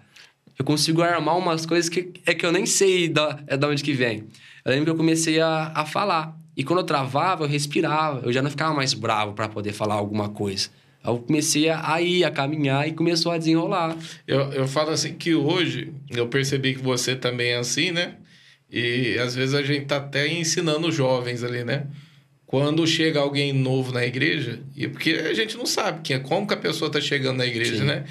[0.59, 3.85] Eu consigo armar umas coisas que é que eu nem sei da, é da onde
[3.85, 4.25] que vem.
[4.65, 6.35] Eu lembro que eu comecei a, a falar.
[6.57, 8.25] E quando eu travava, eu respirava.
[8.25, 10.71] Eu já não ficava mais bravo para poder falar alguma coisa.
[11.05, 13.95] Eu comecei a ir, a caminhar e começou a desenrolar.
[14.27, 18.15] Eu, eu falo assim que hoje eu percebi que você também é assim, né?
[18.71, 21.87] E às vezes a gente tá até ensinando os jovens ali, né?
[22.47, 26.55] Quando chega alguém novo na igreja, e porque a gente não sabe que, como que
[26.55, 27.85] a pessoa tá chegando na igreja, Sim.
[27.85, 28.05] né?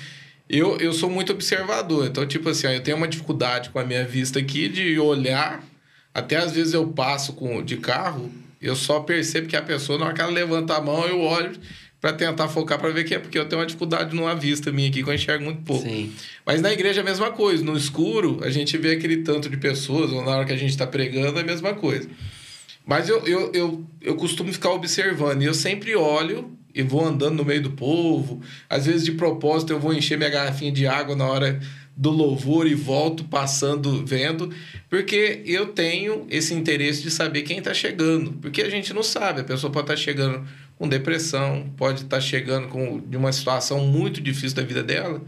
[0.48, 3.86] Eu, eu sou muito observador, então, tipo assim, ó, eu tenho uma dificuldade com a
[3.86, 5.64] minha vista aqui de olhar.
[6.14, 8.32] Até às vezes eu passo com, de carro,
[8.62, 11.52] eu só percebo que a pessoa, na hora que ela levanta a mão, eu olho
[12.00, 14.90] para tentar focar para ver que é porque eu tenho uma dificuldade numa vista minha
[14.90, 15.84] aqui que eu enxergo muito pouco.
[15.88, 16.14] Sim.
[16.46, 17.64] Mas na igreja é a mesma coisa.
[17.64, 20.70] No escuro, a gente vê aquele tanto de pessoas, ou na hora que a gente
[20.70, 22.08] está pregando, é a mesma coisa.
[22.86, 25.42] Mas eu, eu, eu, eu costumo ficar observando.
[25.42, 28.42] E eu sempre olho e vou andando no meio do povo.
[28.70, 31.60] Às vezes, de propósito, eu vou encher minha garrafinha de água na hora
[31.98, 34.54] do louvor e volto passando, vendo.
[34.90, 38.34] Porque eu tenho esse interesse de saber quem está chegando.
[38.34, 39.42] Porque a gente não sabe.
[39.42, 40.46] A pessoa pode estar chegando
[40.78, 45.22] com depressão, pode estar chegando com, de uma situação muito difícil da vida dela.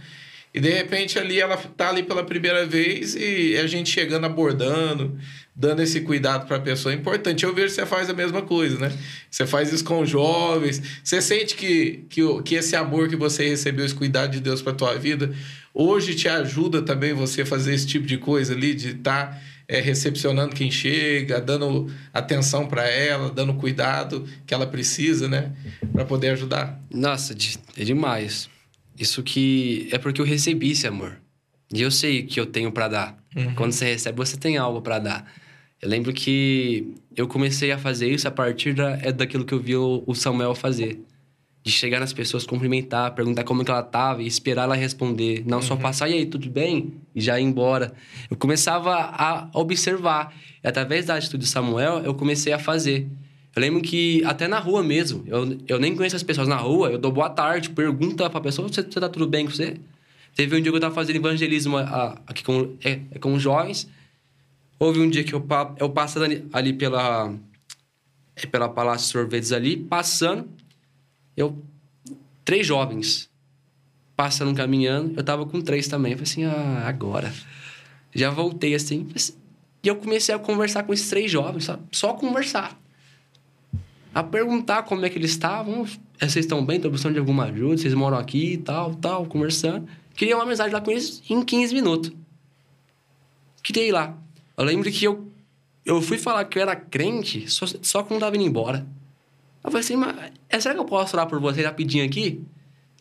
[0.57, 5.15] E de repente ali ela tá ali pela primeira vez e a gente chegando abordando,
[5.55, 7.45] dando esse cuidado para a pessoa é importante.
[7.45, 8.91] Eu vejo que você faz a mesma coisa, né?
[9.29, 10.81] Você faz isso com jovens.
[11.03, 14.73] Você sente que, que, que esse amor que você recebeu, esse cuidado de Deus para
[14.73, 15.31] tua vida,
[15.71, 19.39] hoje te ajuda também você a fazer esse tipo de coisa ali, de estar
[19.69, 25.51] recepcionando quem chega, dando atenção para ela, dando cuidado que ela precisa, né?
[25.93, 26.81] Para poder ajudar.
[26.89, 27.35] Nossa,
[27.77, 28.49] é demais.
[28.97, 31.19] Isso que é porque eu recebi esse amor.
[31.73, 33.17] E eu sei que eu tenho pra dar.
[33.55, 35.31] Quando você recebe, você tem algo pra dar.
[35.81, 39.59] Eu lembro que eu comecei a fazer isso a partir da, é daquilo que eu
[39.59, 40.99] vi o, o Samuel fazer.
[41.63, 45.43] De chegar nas pessoas, cumprimentar, perguntar como que ela tava e esperar ela responder.
[45.45, 46.93] Não só passar, e aí, tudo bem?
[47.13, 47.93] E já ir embora.
[48.31, 50.33] Eu começava a observar.
[50.63, 53.07] E através da atitude do Samuel, eu comecei a fazer.
[53.57, 56.91] Eu lembro que até na rua mesmo, eu, eu nem conheço as pessoas na rua,
[56.91, 59.77] eu dou boa tarde, pergunta pra pessoa, você, tá tudo bem com você?
[60.35, 63.89] Teve um dia que eu tava fazendo evangelismo aqui com, é, é com jovens.
[64.77, 65.43] Houve um dia que eu,
[65.79, 67.33] eu passando ali, ali pela,
[68.35, 70.47] é, pela Palácio Sorvetes ali, passando,
[71.35, 71.57] eu...
[72.45, 73.27] Três jovens
[74.15, 76.11] passando, caminhando, eu tava com três também.
[76.11, 77.33] Eu falei assim, ah, agora.
[78.13, 79.07] Já voltei assim,
[79.81, 81.81] e eu comecei a conversar com esses três jovens, sabe?
[81.91, 82.79] Só conversar
[84.19, 85.85] a perguntar como é que eles estavam.
[86.19, 86.77] "É, Vocês estão bem?
[86.77, 87.77] Estão precisando de alguma ajuda?
[87.77, 89.87] Vocês moram aqui e tal, tal, conversando.
[90.15, 92.11] Criei uma amizade lá com eles em 15 minutos.
[93.63, 94.17] Criei lá.
[94.57, 95.27] Eu lembro que eu,
[95.85, 98.85] eu fui falar que eu era crente só, só quando tava indo embora.
[99.63, 100.15] Eu falei assim, mas
[100.49, 102.41] é, será que eu posso orar por vocês rapidinho aqui?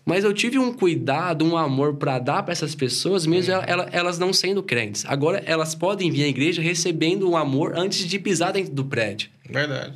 [0.04, 3.88] Mas eu tive um cuidado, um amor para dar para essas pessoas, mesmo ela- ela-
[3.90, 5.04] elas não sendo crentes.
[5.06, 9.30] Agora elas podem vir à igreja recebendo um amor antes de pisar dentro do prédio.
[9.48, 9.94] Verdade.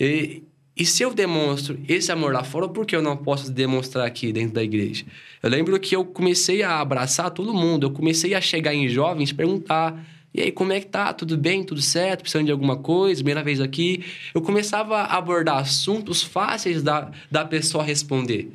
[0.00, 0.42] E
[0.76, 4.32] e se eu demonstro esse amor lá fora, por que eu não posso demonstrar aqui
[4.32, 5.04] dentro da igreja?
[5.42, 9.32] Eu lembro que eu comecei a abraçar todo mundo, eu comecei a chegar em jovens
[9.32, 10.02] perguntar:
[10.34, 11.12] e aí, como é que tá?
[11.12, 11.62] Tudo bem?
[11.62, 12.20] Tudo certo?
[12.22, 13.16] Precisando de alguma coisa?
[13.16, 14.02] Primeira vez aqui.
[14.34, 18.50] Eu começava a abordar assuntos fáceis da, da pessoa responder.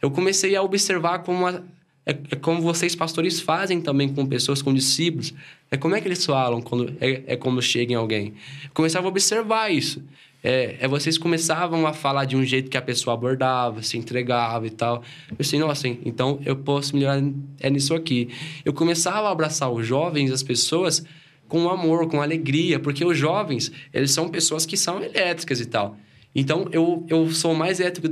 [0.00, 1.62] Eu comecei a observar como a,
[2.06, 5.34] é, é, como vocês, pastores, fazem também com pessoas, com discípulos.
[5.70, 8.34] É como é que eles falam quando é, é quando chega em alguém.
[8.64, 10.02] Eu começava a observar isso.
[10.46, 14.66] É, é, vocês começavam a falar de um jeito que a pessoa abordava, se entregava
[14.66, 15.02] e tal.
[15.30, 17.22] Eu assim, nossa, então eu posso melhorar
[17.58, 18.28] é nisso aqui.
[18.62, 21.02] Eu começava a abraçar os jovens, as pessoas,
[21.48, 25.96] com amor, com alegria, porque os jovens, eles são pessoas que são elétricas e tal.
[26.34, 28.08] Então, eu, eu sou mais elétrico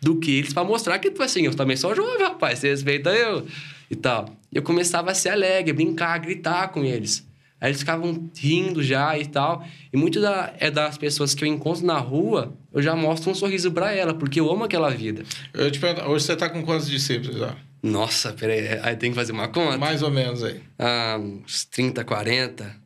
[0.00, 3.10] do que eles para mostrar que, tipo assim, eu também sou jovem, rapaz, você respeita
[3.10, 3.46] eu
[3.90, 4.30] e tal.
[4.50, 7.26] Eu começava a ser alegre, brincar, gritar com eles.
[7.64, 9.66] Aí eles ficavam rindo já e tal.
[9.90, 13.34] E muito da, é das pessoas que eu encontro na rua, eu já mostro um
[13.34, 15.24] sorriso para ela, porque eu amo aquela vida.
[15.54, 17.56] Eu te pergunto, hoje você tá com quantos discípulos já?
[17.82, 19.78] Nossa, peraí, aí tem que fazer uma conta?
[19.78, 20.60] Mais ou menos aí.
[20.78, 22.76] Ah, uns 30, 40.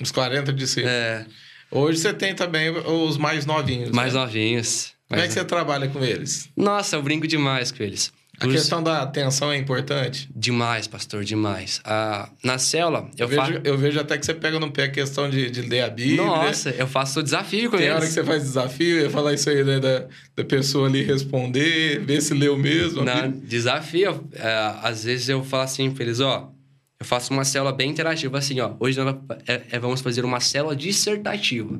[0.00, 0.92] Uns 40 discípulos.
[0.92, 1.26] É.
[1.68, 3.90] Hoje você tem também os mais novinhos.
[3.90, 4.20] Mais né?
[4.20, 4.92] novinhos.
[5.08, 6.48] Como é que você trabalha com eles?
[6.56, 8.12] Nossa, eu brinco demais com eles.
[8.40, 8.54] A Os...
[8.54, 10.30] questão da atenção é importante?
[10.34, 11.80] Demais, pastor, demais.
[11.84, 15.28] Ah, na célula, eu, eu eu vejo até que você pega no pé a questão
[15.28, 16.24] de, de ler a Bíblia.
[16.24, 17.96] Nossa, eu faço desafio com Tem eles.
[17.98, 19.78] hora que você faz desafio, eu ia falar isso aí, né?
[19.78, 23.04] Da, da pessoa ali responder, ver se leu mesmo.
[23.04, 24.26] Não, desafio.
[24.32, 26.50] É, às vezes eu falo assim pra eles, ó...
[26.98, 28.74] Eu faço uma célula bem interativa, assim, ó.
[28.78, 29.16] Hoje nós
[29.46, 31.78] é, é, vamos fazer uma célula dissertativa.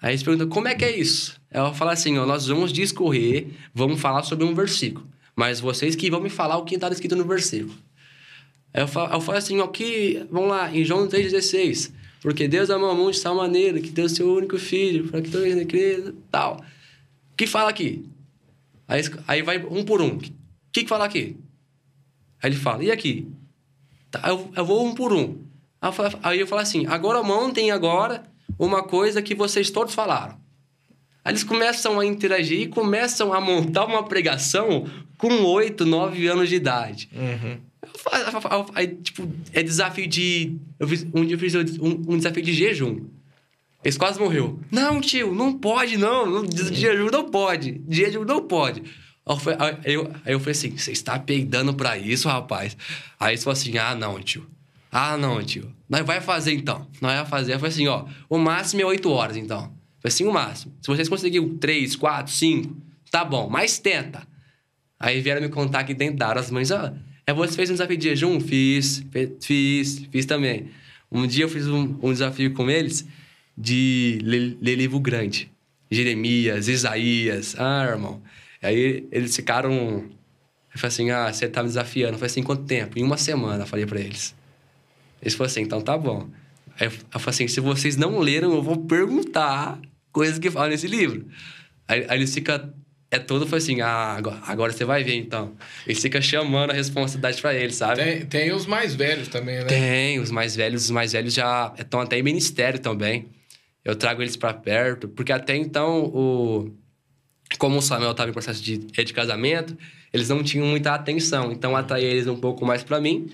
[0.00, 1.38] Aí eles perguntam, como é que é isso?
[1.50, 5.06] Ela fala assim, ó, nós vamos discorrer, vamos falar sobre um versículo.
[5.38, 7.72] Mas vocês que vão me falar o que está escrito no versículo.
[8.74, 11.92] Eu falo, eu falo assim, ó, que, vamos lá, em João 3,16.
[12.20, 15.30] Porque Deus amou o mundo de tal maneira que deu seu único filho, para que
[15.30, 16.56] todos e tal.
[17.32, 18.04] O que fala aqui?
[18.88, 20.16] Aí, aí vai um por um.
[20.16, 20.20] O
[20.72, 21.36] que, que fala aqui?
[22.42, 23.28] Aí ele fala, e aqui?
[24.10, 25.38] Tá, eu, eu vou um por um.
[26.24, 28.24] Aí eu falo assim, agora montem agora
[28.58, 30.36] uma coisa que vocês todos falaram.
[31.28, 34.86] Aí eles começam a interagir e começam a montar uma pregação
[35.18, 37.10] com oito, nove anos de idade.
[37.12, 37.58] Uhum.
[38.74, 40.56] Aí, tipo, é desafio de.
[40.80, 43.04] Eu fiz, um dia eu fiz um, um desafio de jejum.
[43.84, 44.58] Eles quase morreu.
[44.70, 46.46] Não, tio, não pode, não.
[46.46, 47.72] De jejum não pode.
[47.72, 48.82] De jejum não pode.
[49.84, 52.74] Aí eu, aí eu falei assim: você está peidando pra isso, rapaz?
[53.20, 54.46] Aí eles falaram assim: ah, não, tio.
[54.90, 55.70] Ah, não, tio.
[55.90, 56.88] Nós vai fazer então.
[57.02, 57.52] Nós vai fazer.
[57.52, 59.76] Eu falei assim: ó, o máximo é oito horas então.
[60.08, 60.74] Assim o máximo.
[60.80, 62.76] Se vocês conseguiram três, quatro, cinco,
[63.10, 64.26] tá bom, mas tenta.
[64.98, 66.40] Aí vieram me contar que tentaram.
[66.40, 66.94] As mães, ah,
[67.26, 68.40] é você fez um desafio de jejum?
[68.40, 69.04] Fiz,
[69.40, 70.70] fiz, fiz também.
[71.10, 73.06] Um dia eu fiz um, um desafio com eles
[73.56, 75.50] de ler, ler, livro grande.
[75.90, 77.54] Jeremias, Isaías.
[77.58, 78.20] Ah, irmão.
[78.62, 79.72] Aí eles ficaram.
[79.72, 82.14] Eu falei assim: ah, você tá me desafiando.
[82.14, 82.98] Eu falei assim: quanto tempo?
[82.98, 84.34] Em uma semana, eu falei para eles.
[85.22, 86.28] Eles falaram assim: então tá bom.
[86.78, 89.80] Aí eu falei assim: se vocês não leram, eu vou perguntar
[90.12, 91.26] coisas que falam nesse livro.
[91.86, 92.72] Aí, aí eles ficam
[93.10, 95.54] é todo foi assim, ah, agora, agora você vai ver então.
[95.86, 98.02] E fica chamando a responsabilidade para ele, sabe?
[98.02, 99.64] Tem, tem os mais velhos também, né?
[99.64, 103.26] Tem, os mais velhos, os mais velhos já estão até em ministério também.
[103.82, 106.70] Eu trago eles para perto, porque até então o
[107.58, 109.74] como o Samuel estava em processo de, de casamento,
[110.12, 113.30] eles não tinham muita atenção, então atraí eles um pouco mais para mim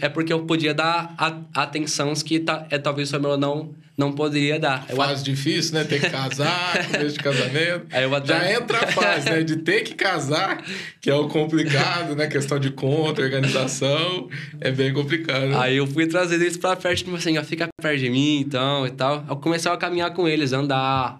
[0.00, 4.12] é porque eu podia dar a, atenção que tá, é, talvez o Samuel não, não
[4.12, 4.84] poderia dar.
[4.86, 5.84] Eu, fase difícil, né?
[5.84, 7.86] Ter que casar, começo de casamento.
[8.14, 8.26] Até...
[8.26, 9.42] Já entra a fase, né?
[9.42, 10.62] De ter que casar,
[11.00, 12.26] que é o complicado, né?
[12.26, 14.28] Questão de conta, organização,
[14.60, 15.56] é bem complicado.
[15.56, 18.86] Aí eu fui trazer eles pra perto, tipo assim, ó, fica perto de mim, então,
[18.86, 19.24] e tal.
[19.26, 21.18] Eu comecei a caminhar com eles, andar,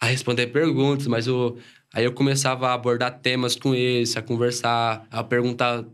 [0.00, 1.56] a responder perguntas, mas o...
[1.92, 5.84] Aí eu começava a abordar temas com eles, a conversar, a perguntar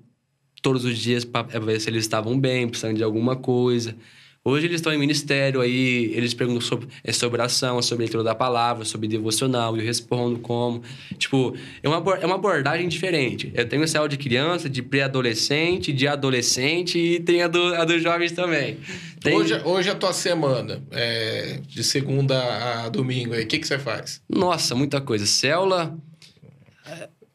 [0.64, 3.94] todos os dias para ver se eles estavam bem, precisando de alguma coisa.
[4.42, 8.34] Hoje eles estão em ministério, aí eles perguntam sobre, é sobre ação, sobre leitura da
[8.34, 10.82] palavra, sobre devocional, e eu respondo como.
[11.18, 13.52] Tipo, é uma, é uma abordagem diferente.
[13.54, 18.02] Eu tenho céu de criança, de pré-adolescente, de adolescente e tem a, do, a dos
[18.02, 18.78] jovens também.
[19.20, 19.34] Tem...
[19.34, 24.22] Hoje, hoje a tua semana, é, de segunda a domingo, o que, que você faz?
[24.28, 25.24] Nossa, muita coisa.
[25.24, 25.96] Célula,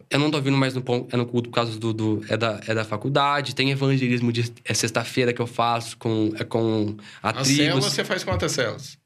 [0.09, 2.59] eu não tô vindo mais no, é no culto por causa do, do, é, da,
[2.67, 3.53] é da faculdade.
[3.53, 8.03] Tem evangelismo de é sexta-feira que eu faço com, é com a, a célula você
[8.03, 8.97] faz quantas células?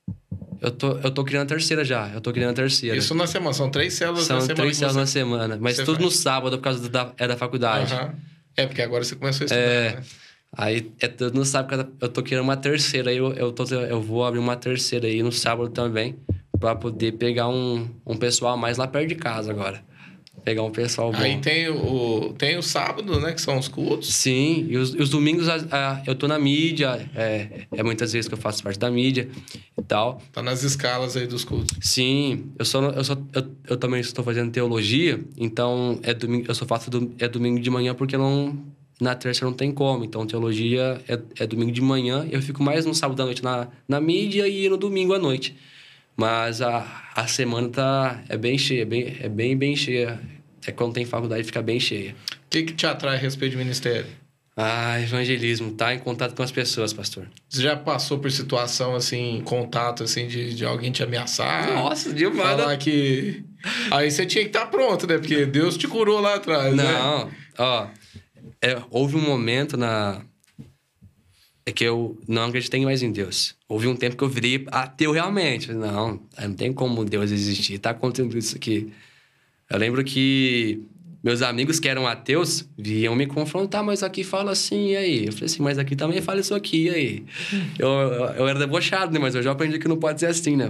[0.62, 2.10] Eu tô, eu tô criando a terceira já.
[2.14, 2.96] Eu tô criando a terceira.
[2.96, 3.54] Isso na semana.
[3.54, 4.56] São três células São na semana.
[4.56, 5.20] São três células você...
[5.20, 5.58] na semana.
[5.60, 6.00] Mas tudo faz.
[6.00, 7.94] no sábado por causa da, é da faculdade.
[7.94, 8.12] Uhum.
[8.56, 9.96] É, porque agora você começou a estudar, é...
[9.96, 10.04] né?
[10.56, 11.92] Aí é tudo no sábado.
[12.00, 13.10] Eu tô querendo uma terceira.
[13.10, 16.16] Aí eu, eu, tô, eu vou abrir uma terceira aí no sábado também
[16.58, 19.84] para poder pegar um, um pessoal mais lá perto de casa agora.
[20.44, 21.18] Pegar um pessoal bom.
[21.18, 23.32] Aí tem o, tem o sábado, né?
[23.32, 24.14] Que são os cultos.
[24.14, 28.12] Sim, e os, e os domingos a, a, eu tô na mídia, é, é muitas
[28.12, 29.30] vezes que eu faço parte da mídia
[29.78, 30.22] e tal.
[30.32, 31.78] Tá nas escalas aí dos cultos.
[31.82, 36.56] Sim, eu só, eu, só, eu, eu também estou fazendo teologia, então é domingo, eu
[36.56, 38.58] só faço do, é domingo de manhã porque não
[39.00, 40.04] na terça não tem como.
[40.04, 42.28] Então, teologia é, é domingo de manhã.
[42.32, 45.56] Eu fico mais no sábado à noite na, na mídia e no domingo à noite.
[46.16, 46.86] Mas a,
[47.16, 50.20] a semana tá, é bem cheia, bem, é bem, bem cheia.
[50.66, 52.12] É quando tem faculdade, fica bem cheia.
[52.12, 54.06] O que, que te atrai a respeito de ministério?
[54.56, 57.28] Ah, evangelismo, tá em contato com as pessoas, pastor.
[57.50, 61.74] Você já passou por situação, assim, contato, assim, de, de alguém te ameaçar?
[61.74, 62.62] Nossa, demais.
[62.62, 63.44] Falar que...
[63.90, 65.18] Aí você tinha que estar tá pronto, né?
[65.18, 66.92] Porque Deus te curou lá atrás, Não, né?
[66.92, 67.88] Não, ó...
[68.62, 70.22] É, houve um momento na...
[71.66, 73.56] É que eu não acreditei mais em Deus.
[73.68, 75.74] Houve um tempo que eu virei ateu realmente.
[75.74, 77.78] Não, não tem como Deus existir.
[77.80, 78.94] Tá acontecendo isso aqui.
[79.74, 80.84] Eu lembro que
[81.24, 85.26] meus amigos que eram ateus vinham me confrontar, mas aqui fala assim, e aí?
[85.26, 87.26] Eu falei assim, mas aqui também fala isso aqui, e aí?
[87.80, 89.18] eu, eu, era debochado, né?
[89.18, 90.70] Mas eu já aprendi que não pode ser assim, né?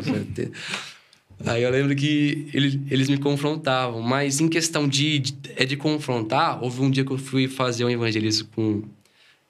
[1.45, 5.75] aí eu lembro que eles, eles me confrontavam, mas em questão de, de, é de
[5.75, 8.83] confrontar, houve um dia que eu fui fazer um evangelismo com...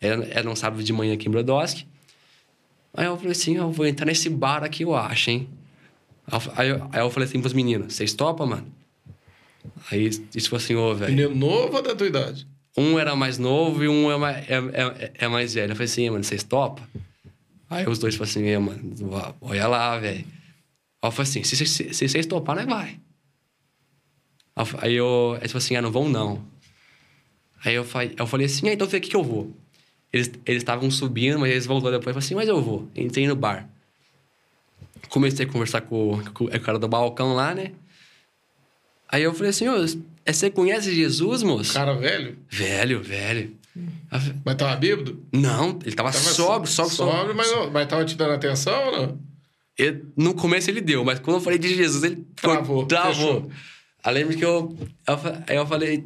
[0.01, 1.85] Era, era um sábado de manhã aqui em Brodowski.
[2.91, 5.47] Aí eu falei assim, eu vou entrar nesse bar aqui, eu acho, hein?
[6.55, 8.82] Aí eu, aí eu falei assim pros meninos, vocês topam, mano?
[9.91, 11.13] Aí isso foi assim, ô, oh, velho.
[11.13, 12.47] Menino novo ou da tua idade?
[12.75, 15.71] Um era mais novo e um é mais, é, é, é mais velho.
[15.71, 16.83] Eu falei assim, mano, vocês topam?
[17.69, 20.25] Aí os dois falaram assim, mano, olha lá, velho.
[21.01, 22.99] Aí eu falei assim, se, se, se vocês toparem, nós vai.
[24.81, 26.43] Aí eu, eles falaram assim, ah, não vão não.
[27.63, 29.51] Aí eu falei, eu falei assim, ah, então vê aqui que eu vou.
[30.11, 32.87] Eles estavam subindo, mas eles voltaram depois e falaram assim, mas eu vou.
[32.95, 33.67] Entrei no bar.
[35.09, 37.71] Comecei a conversar com, com o cara do balcão lá, né?
[39.13, 39.75] Aí eu falei assim, ô,
[40.25, 41.71] você conhece Jesus, moço?
[41.71, 42.35] Cara velho?
[42.49, 43.55] Velho, velho.
[44.43, 45.23] Mas tava bêbado?
[45.31, 47.35] Não, ele tava, tava sóbrio, sóbrio, sóbrio.
[47.35, 49.19] mas, não, mas tava te dando atenção ou não?
[49.77, 52.87] Ele, no começo ele deu, mas quando eu falei de Jesus, ele travou.
[52.87, 53.51] Travou.
[54.03, 54.75] Aí lembro que eu,
[55.07, 56.03] eu, aí eu falei,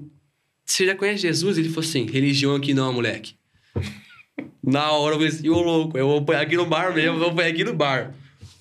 [0.66, 1.58] você já conhece Jesus?
[1.58, 3.36] Ele falou assim, religião aqui não, moleque.
[4.62, 7.20] Na hora eu falei assim, ô louco, eu vou pôr aqui no bar mesmo, eu
[7.20, 8.14] vou pôr aqui no bar.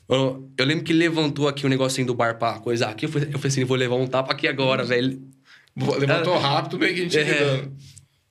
[0.08, 3.06] Eu, eu, lembro que levantou aqui o um negocinho do bar pra coisar aqui.
[3.06, 5.20] Eu falei, eu falei assim, vou levar um tapa aqui agora, velho.
[5.76, 7.68] Levantou rápido, meio que a gente é.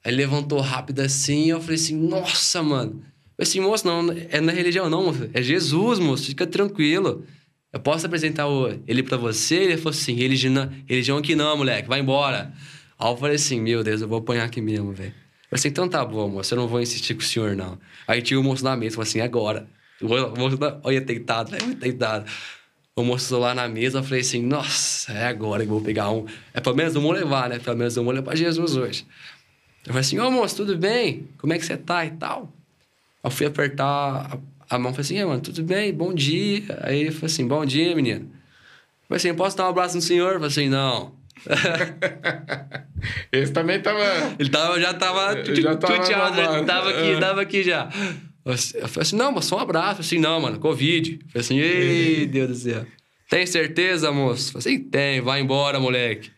[0.03, 3.01] Aí levantou rápido assim, eu falei assim, nossa, mano.
[3.37, 5.29] Eu falei assim, moço, não, é na religião não, moço.
[5.33, 7.25] É Jesus, moço, fica tranquilo.
[7.73, 9.55] Eu posso apresentar o, ele pra você?
[9.55, 12.53] Ele falou assim, religião, religião aqui não, moleque, vai embora.
[12.97, 15.09] Aí eu falei assim, meu Deus, eu vou apanhar aqui mesmo, velho.
[15.09, 17.77] Eu falei assim, então tá bom, moço, eu não vou insistir com o senhor, não.
[18.07, 19.67] Aí tinha o moço na mesa, falou assim, agora.
[20.83, 21.57] Olha, deitado, né?
[21.79, 22.25] Deitado.
[22.95, 26.09] O moço lá na mesa, eu falei assim, nossa, é agora que eu vou pegar
[26.11, 26.25] um.
[26.53, 27.59] É pelo menos eu vou levar, né?
[27.59, 29.05] Pelo menos eu vou levar pra Jesus hoje.
[29.85, 31.27] Eu falei assim, ô moço, tudo bem?
[31.37, 32.51] Como é que você tá e tal?
[33.23, 34.39] Eu fui apertar
[34.69, 35.93] a, mão, falei assim, mano, tudo bem?
[35.93, 36.63] Bom dia.
[36.81, 38.21] Aí ele falou assim, bom dia, menino.
[38.21, 40.27] Eu falei assim, posso dar um abraço no senhor?
[40.33, 41.13] Eu falei assim, não.
[43.31, 44.03] Esse também tava.
[44.39, 45.43] Ele tava, já tava.
[45.53, 47.89] Já tava, já tava aqui, tava aqui já.
[48.45, 50.01] Eu falei assim, não, mas só um abraço.
[50.01, 51.13] assim, não, mano, Covid.
[51.13, 52.85] Eu falei assim, ei, Deus do céu.
[53.27, 54.49] Tem certeza, moço?
[54.49, 56.29] Eu falei assim, tem, vai embora, moleque.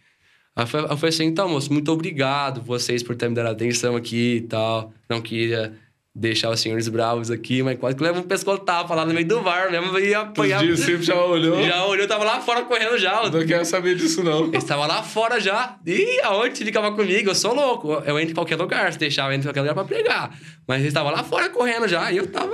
[0.56, 4.38] Aí eu falei assim, então, moço, muito obrigado vocês por terem me dado atenção aqui
[4.38, 4.94] e tal.
[5.10, 5.78] Não queria
[6.20, 9.40] deixar os senhores bravos aqui, mas quase que leva um pescotapa lá no meio do
[9.42, 10.64] bar mesmo e apanhar.
[10.64, 11.64] Os discípulos já olhou?
[11.64, 13.30] Já olhou, tava lá fora correndo já.
[13.30, 14.48] Não quero saber disso, não.
[14.48, 15.78] Ele estava lá fora já.
[15.86, 17.30] E aonde ficava comigo?
[17.30, 17.94] Eu sou louco.
[18.04, 20.36] Eu entro em qualquer lugar, se deixar, eu entro em qualquer lugar pra pregar.
[20.68, 22.52] Mas ele estava lá fora correndo já e eu tava...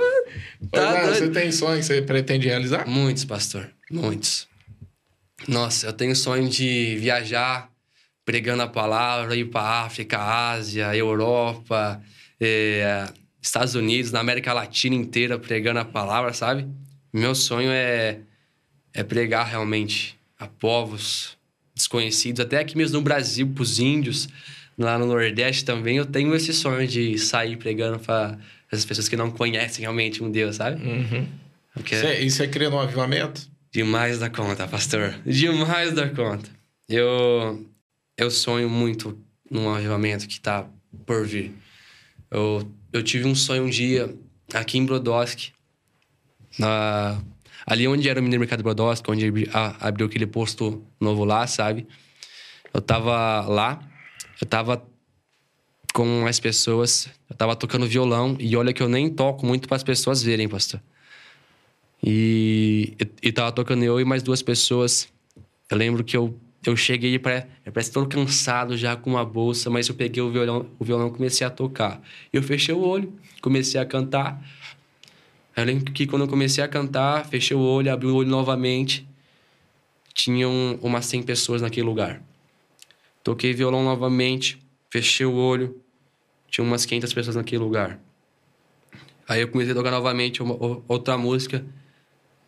[0.70, 2.86] Tá você tem sonhos que você pretende realizar?
[2.86, 3.70] Muitos, pastor.
[3.90, 4.46] Muitos.
[5.48, 7.70] Nossa, eu tenho sonho de viajar
[8.26, 12.00] pregando a palavra, ir para África, Ásia, Europa...
[12.40, 13.06] É
[13.44, 16.66] Estados Unidos, na América Latina inteira, pregando a palavra, sabe?
[17.12, 18.20] Meu sonho é,
[18.94, 21.36] é pregar realmente a povos
[21.74, 24.28] desconhecidos, até aqui mesmo no Brasil, para os índios,
[24.78, 28.38] lá no Nordeste também, eu tenho esse sonho de sair pregando para
[28.72, 30.82] essas pessoas que não conhecem realmente um Deus, sabe?
[30.82, 31.28] Uhum.
[31.74, 31.94] Porque...
[31.94, 33.46] É, é criando um avivamento?
[33.70, 35.14] Demais da conta, pastor.
[35.26, 36.48] Demais da conta.
[36.88, 37.66] Eu,
[38.16, 39.18] eu sonho muito
[39.50, 40.66] num avivamento que está
[41.04, 41.52] por vir.
[42.30, 44.14] Eu eu tive um sonho um dia
[44.54, 45.52] aqui em Brodowski,
[46.56, 47.20] na,
[47.66, 51.88] ali onde era o mini mercado Brodowski, onde abriu aquele posto novo lá, sabe?
[52.72, 53.82] Eu tava lá,
[54.40, 54.86] eu tava
[55.92, 59.76] com as pessoas, eu tava tocando violão e olha que eu nem toco muito para
[59.76, 60.80] as pessoas verem, pastor.
[62.00, 65.08] E, e tava tocando eu e mais duas pessoas.
[65.68, 69.88] Eu lembro que eu, eu cheguei para parece todo cansado já com uma bolsa, mas
[69.88, 72.00] eu peguei o violão, o violão comecei a tocar.
[72.32, 73.12] Eu fechei o olho,
[73.42, 74.42] comecei a cantar.
[75.56, 79.06] Eu lembro que quando eu comecei a cantar, fechei o olho, abri o olho novamente,
[80.12, 82.22] tinham umas 100 pessoas naquele lugar.
[83.22, 84.58] Toquei violão novamente,
[84.90, 85.80] fechei o olho,
[86.50, 88.00] tinha umas 500 pessoas naquele lugar.
[89.28, 90.54] Aí eu comecei a tocar novamente uma,
[90.88, 91.64] outra música,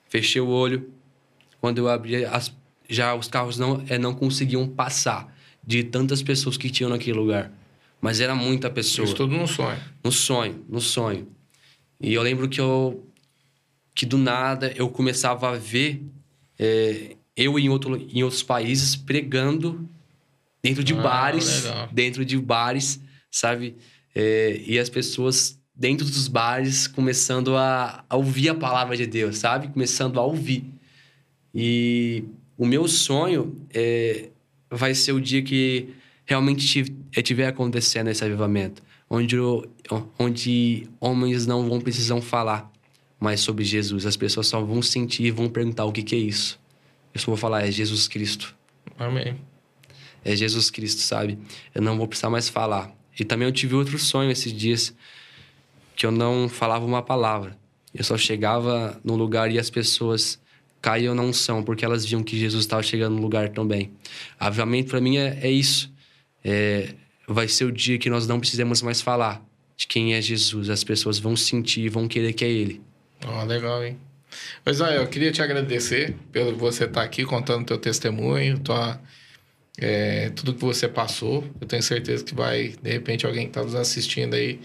[0.09, 0.91] fechei o olho.
[1.61, 2.55] Quando eu abri, as,
[2.89, 5.35] já os carros não, é, não conseguiam passar
[5.67, 7.53] de tantas pessoas que tinham naquele lugar.
[8.01, 9.05] Mas era muita pessoa.
[9.05, 9.81] Isso tudo no sonho.
[10.05, 11.27] No sonho, no sonho.
[12.01, 13.03] E eu lembro que eu
[13.95, 16.05] que do nada eu começava a ver
[16.59, 19.89] é, eu em, outro, em outros países pregando
[20.63, 21.89] dentro de ah, bares, legal.
[21.93, 23.77] dentro de bares, sabe?
[24.15, 29.39] É, e as pessoas dentro dos bares começando a, a, ouvir a palavra de Deus,
[29.39, 29.69] sabe?
[29.69, 30.65] Começando a ouvir.
[31.55, 32.25] E
[32.57, 34.31] o meu sonho é,
[34.71, 35.91] vai ser o dia que
[36.25, 36.85] realmente
[37.15, 39.37] estiver acontecendo esse avivamento onde,
[40.19, 42.71] onde homens não vão precisar falar
[43.19, 44.05] mais sobre Jesus.
[44.05, 46.59] As pessoas só vão sentir e vão perguntar o que, que é isso.
[47.15, 48.55] Eu só vou falar, é Jesus Cristo.
[48.99, 49.37] Amém.
[50.25, 51.39] É Jesus Cristo, sabe?
[51.75, 52.95] Eu não vou precisar mais falar.
[53.19, 54.95] E também eu tive outro sonho esses dias,
[55.95, 57.57] que eu não falava uma palavra.
[57.95, 60.39] Eu só chegava no lugar e as pessoas
[60.81, 63.91] caíam na unção, porque elas viam que Jesus estava chegando no lugar também.
[64.39, 65.93] Avivamento para mim é, é isso.
[66.45, 66.95] É,
[67.27, 69.45] vai ser o dia que nós não precisamos mais falar
[69.77, 70.71] de quem é Jesus.
[70.71, 72.81] As pessoas vão sentir e vão querer que é Ele.
[73.27, 73.99] Oh, legal, hein?
[74.65, 79.01] Mas, olha, eu queria te agradecer pelo você estar aqui contando teu testemunho, tua,
[79.79, 81.45] é, tudo que você passou.
[81.61, 84.61] Eu tenho certeza que vai, de repente, alguém que está nos assistindo aí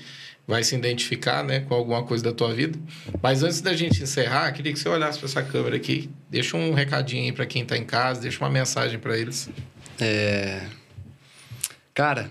[0.47, 2.77] vai se identificar né, com alguma coisa da tua vida.
[3.21, 6.73] Mas antes da gente encerrar, queria que você olhasse para essa câmera aqui, deixa um
[6.73, 9.49] recadinho aí para quem está em casa, deixa uma mensagem para eles.
[9.99, 10.65] É...
[11.93, 12.29] Cara,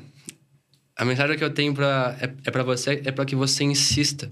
[0.96, 4.30] a mensagem que eu tenho pra, é, é para você, é para que você insista.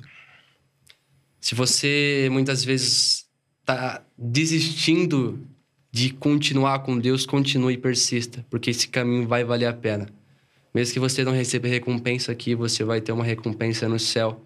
[1.40, 3.26] Se você muitas vezes
[3.60, 5.46] está desistindo
[5.90, 10.08] de continuar com Deus, continue e persista, porque esse caminho vai valer a pena.
[10.78, 14.40] Mesmo que você não receba recompensa aqui, você vai ter uma recompensa no céu.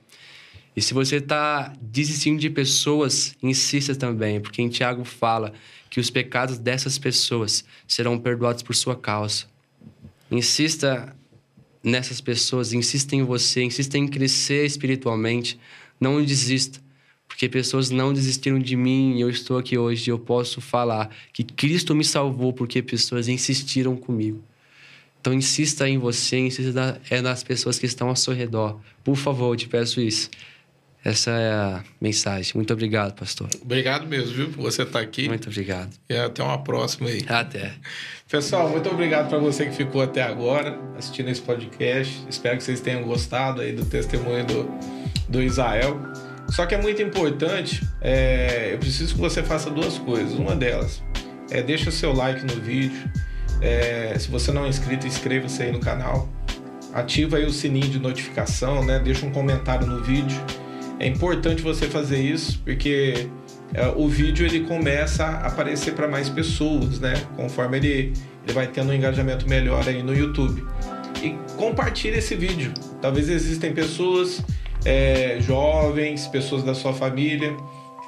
[0.75, 5.53] E se você está desistindo de pessoas, insista também, porque em Tiago fala
[5.91, 9.45] que os pecados dessas pessoas serão perdoados por sua causa.
[10.31, 11.15] Insista
[11.85, 15.61] nessas pessoas, insista em você, insista em crescer espiritualmente.
[16.01, 16.81] Não desista,
[17.29, 21.15] porque pessoas não desistiram de mim e eu estou aqui hoje e eu posso falar
[21.31, 24.43] que Cristo me salvou porque pessoas insistiram comigo.
[25.23, 28.81] Então insista em você, insista é nas pessoas que estão ao seu redor.
[29.05, 30.29] Por favor, eu te peço isso.
[31.05, 32.51] Essa é a mensagem.
[32.57, 33.49] Muito obrigado, pastor.
[33.63, 35.29] Obrigado mesmo, viu, por você estar aqui.
[35.29, 35.91] Muito obrigado.
[36.11, 37.25] E até uma próxima aí.
[37.29, 37.73] Até.
[38.29, 42.25] Pessoal, muito obrigado para você que ficou até agora assistindo esse podcast.
[42.29, 44.69] Espero que vocês tenham gostado aí do testemunho do,
[45.29, 46.01] do Israel.
[46.49, 50.33] Só que é muito importante, é, eu preciso que você faça duas coisas.
[50.33, 51.01] Uma delas
[51.49, 53.09] é deixa seu like no vídeo.
[53.63, 56.29] É, se você não é inscrito, inscreva-se aí no canal.
[56.93, 58.99] Ativa aí o sininho de notificação, né?
[58.99, 60.39] Deixa um comentário no vídeo
[61.03, 63.27] é importante você fazer isso porque
[63.75, 67.15] é, o vídeo ele começa a aparecer para mais pessoas, né?
[67.35, 68.13] Conforme ele,
[68.45, 70.65] ele vai tendo um engajamento melhor aí no YouTube.
[71.21, 72.73] E compartilhe esse vídeo.
[73.01, 74.45] Talvez existem pessoas
[74.85, 77.57] é, jovens, pessoas da sua família,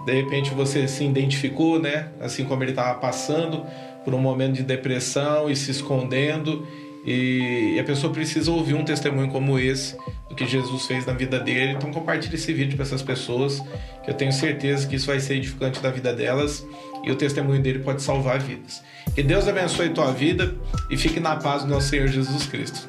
[0.06, 2.10] de repente você se identificou, né?
[2.20, 3.66] Assim como ele estava passando
[4.04, 6.66] por um momento de depressão e se escondendo.
[7.06, 9.94] E a pessoa precisa ouvir um testemunho como esse
[10.28, 11.72] do que Jesus fez na vida dele.
[11.72, 13.60] Então compartilhe esse vídeo para essas pessoas,
[14.02, 16.66] que eu tenho certeza que isso vai ser edificante da vida delas
[17.04, 18.82] e o testemunho dele pode salvar vidas.
[19.14, 20.54] Que Deus abençoe tua vida
[20.90, 22.88] e fique na paz do nosso Senhor Jesus Cristo.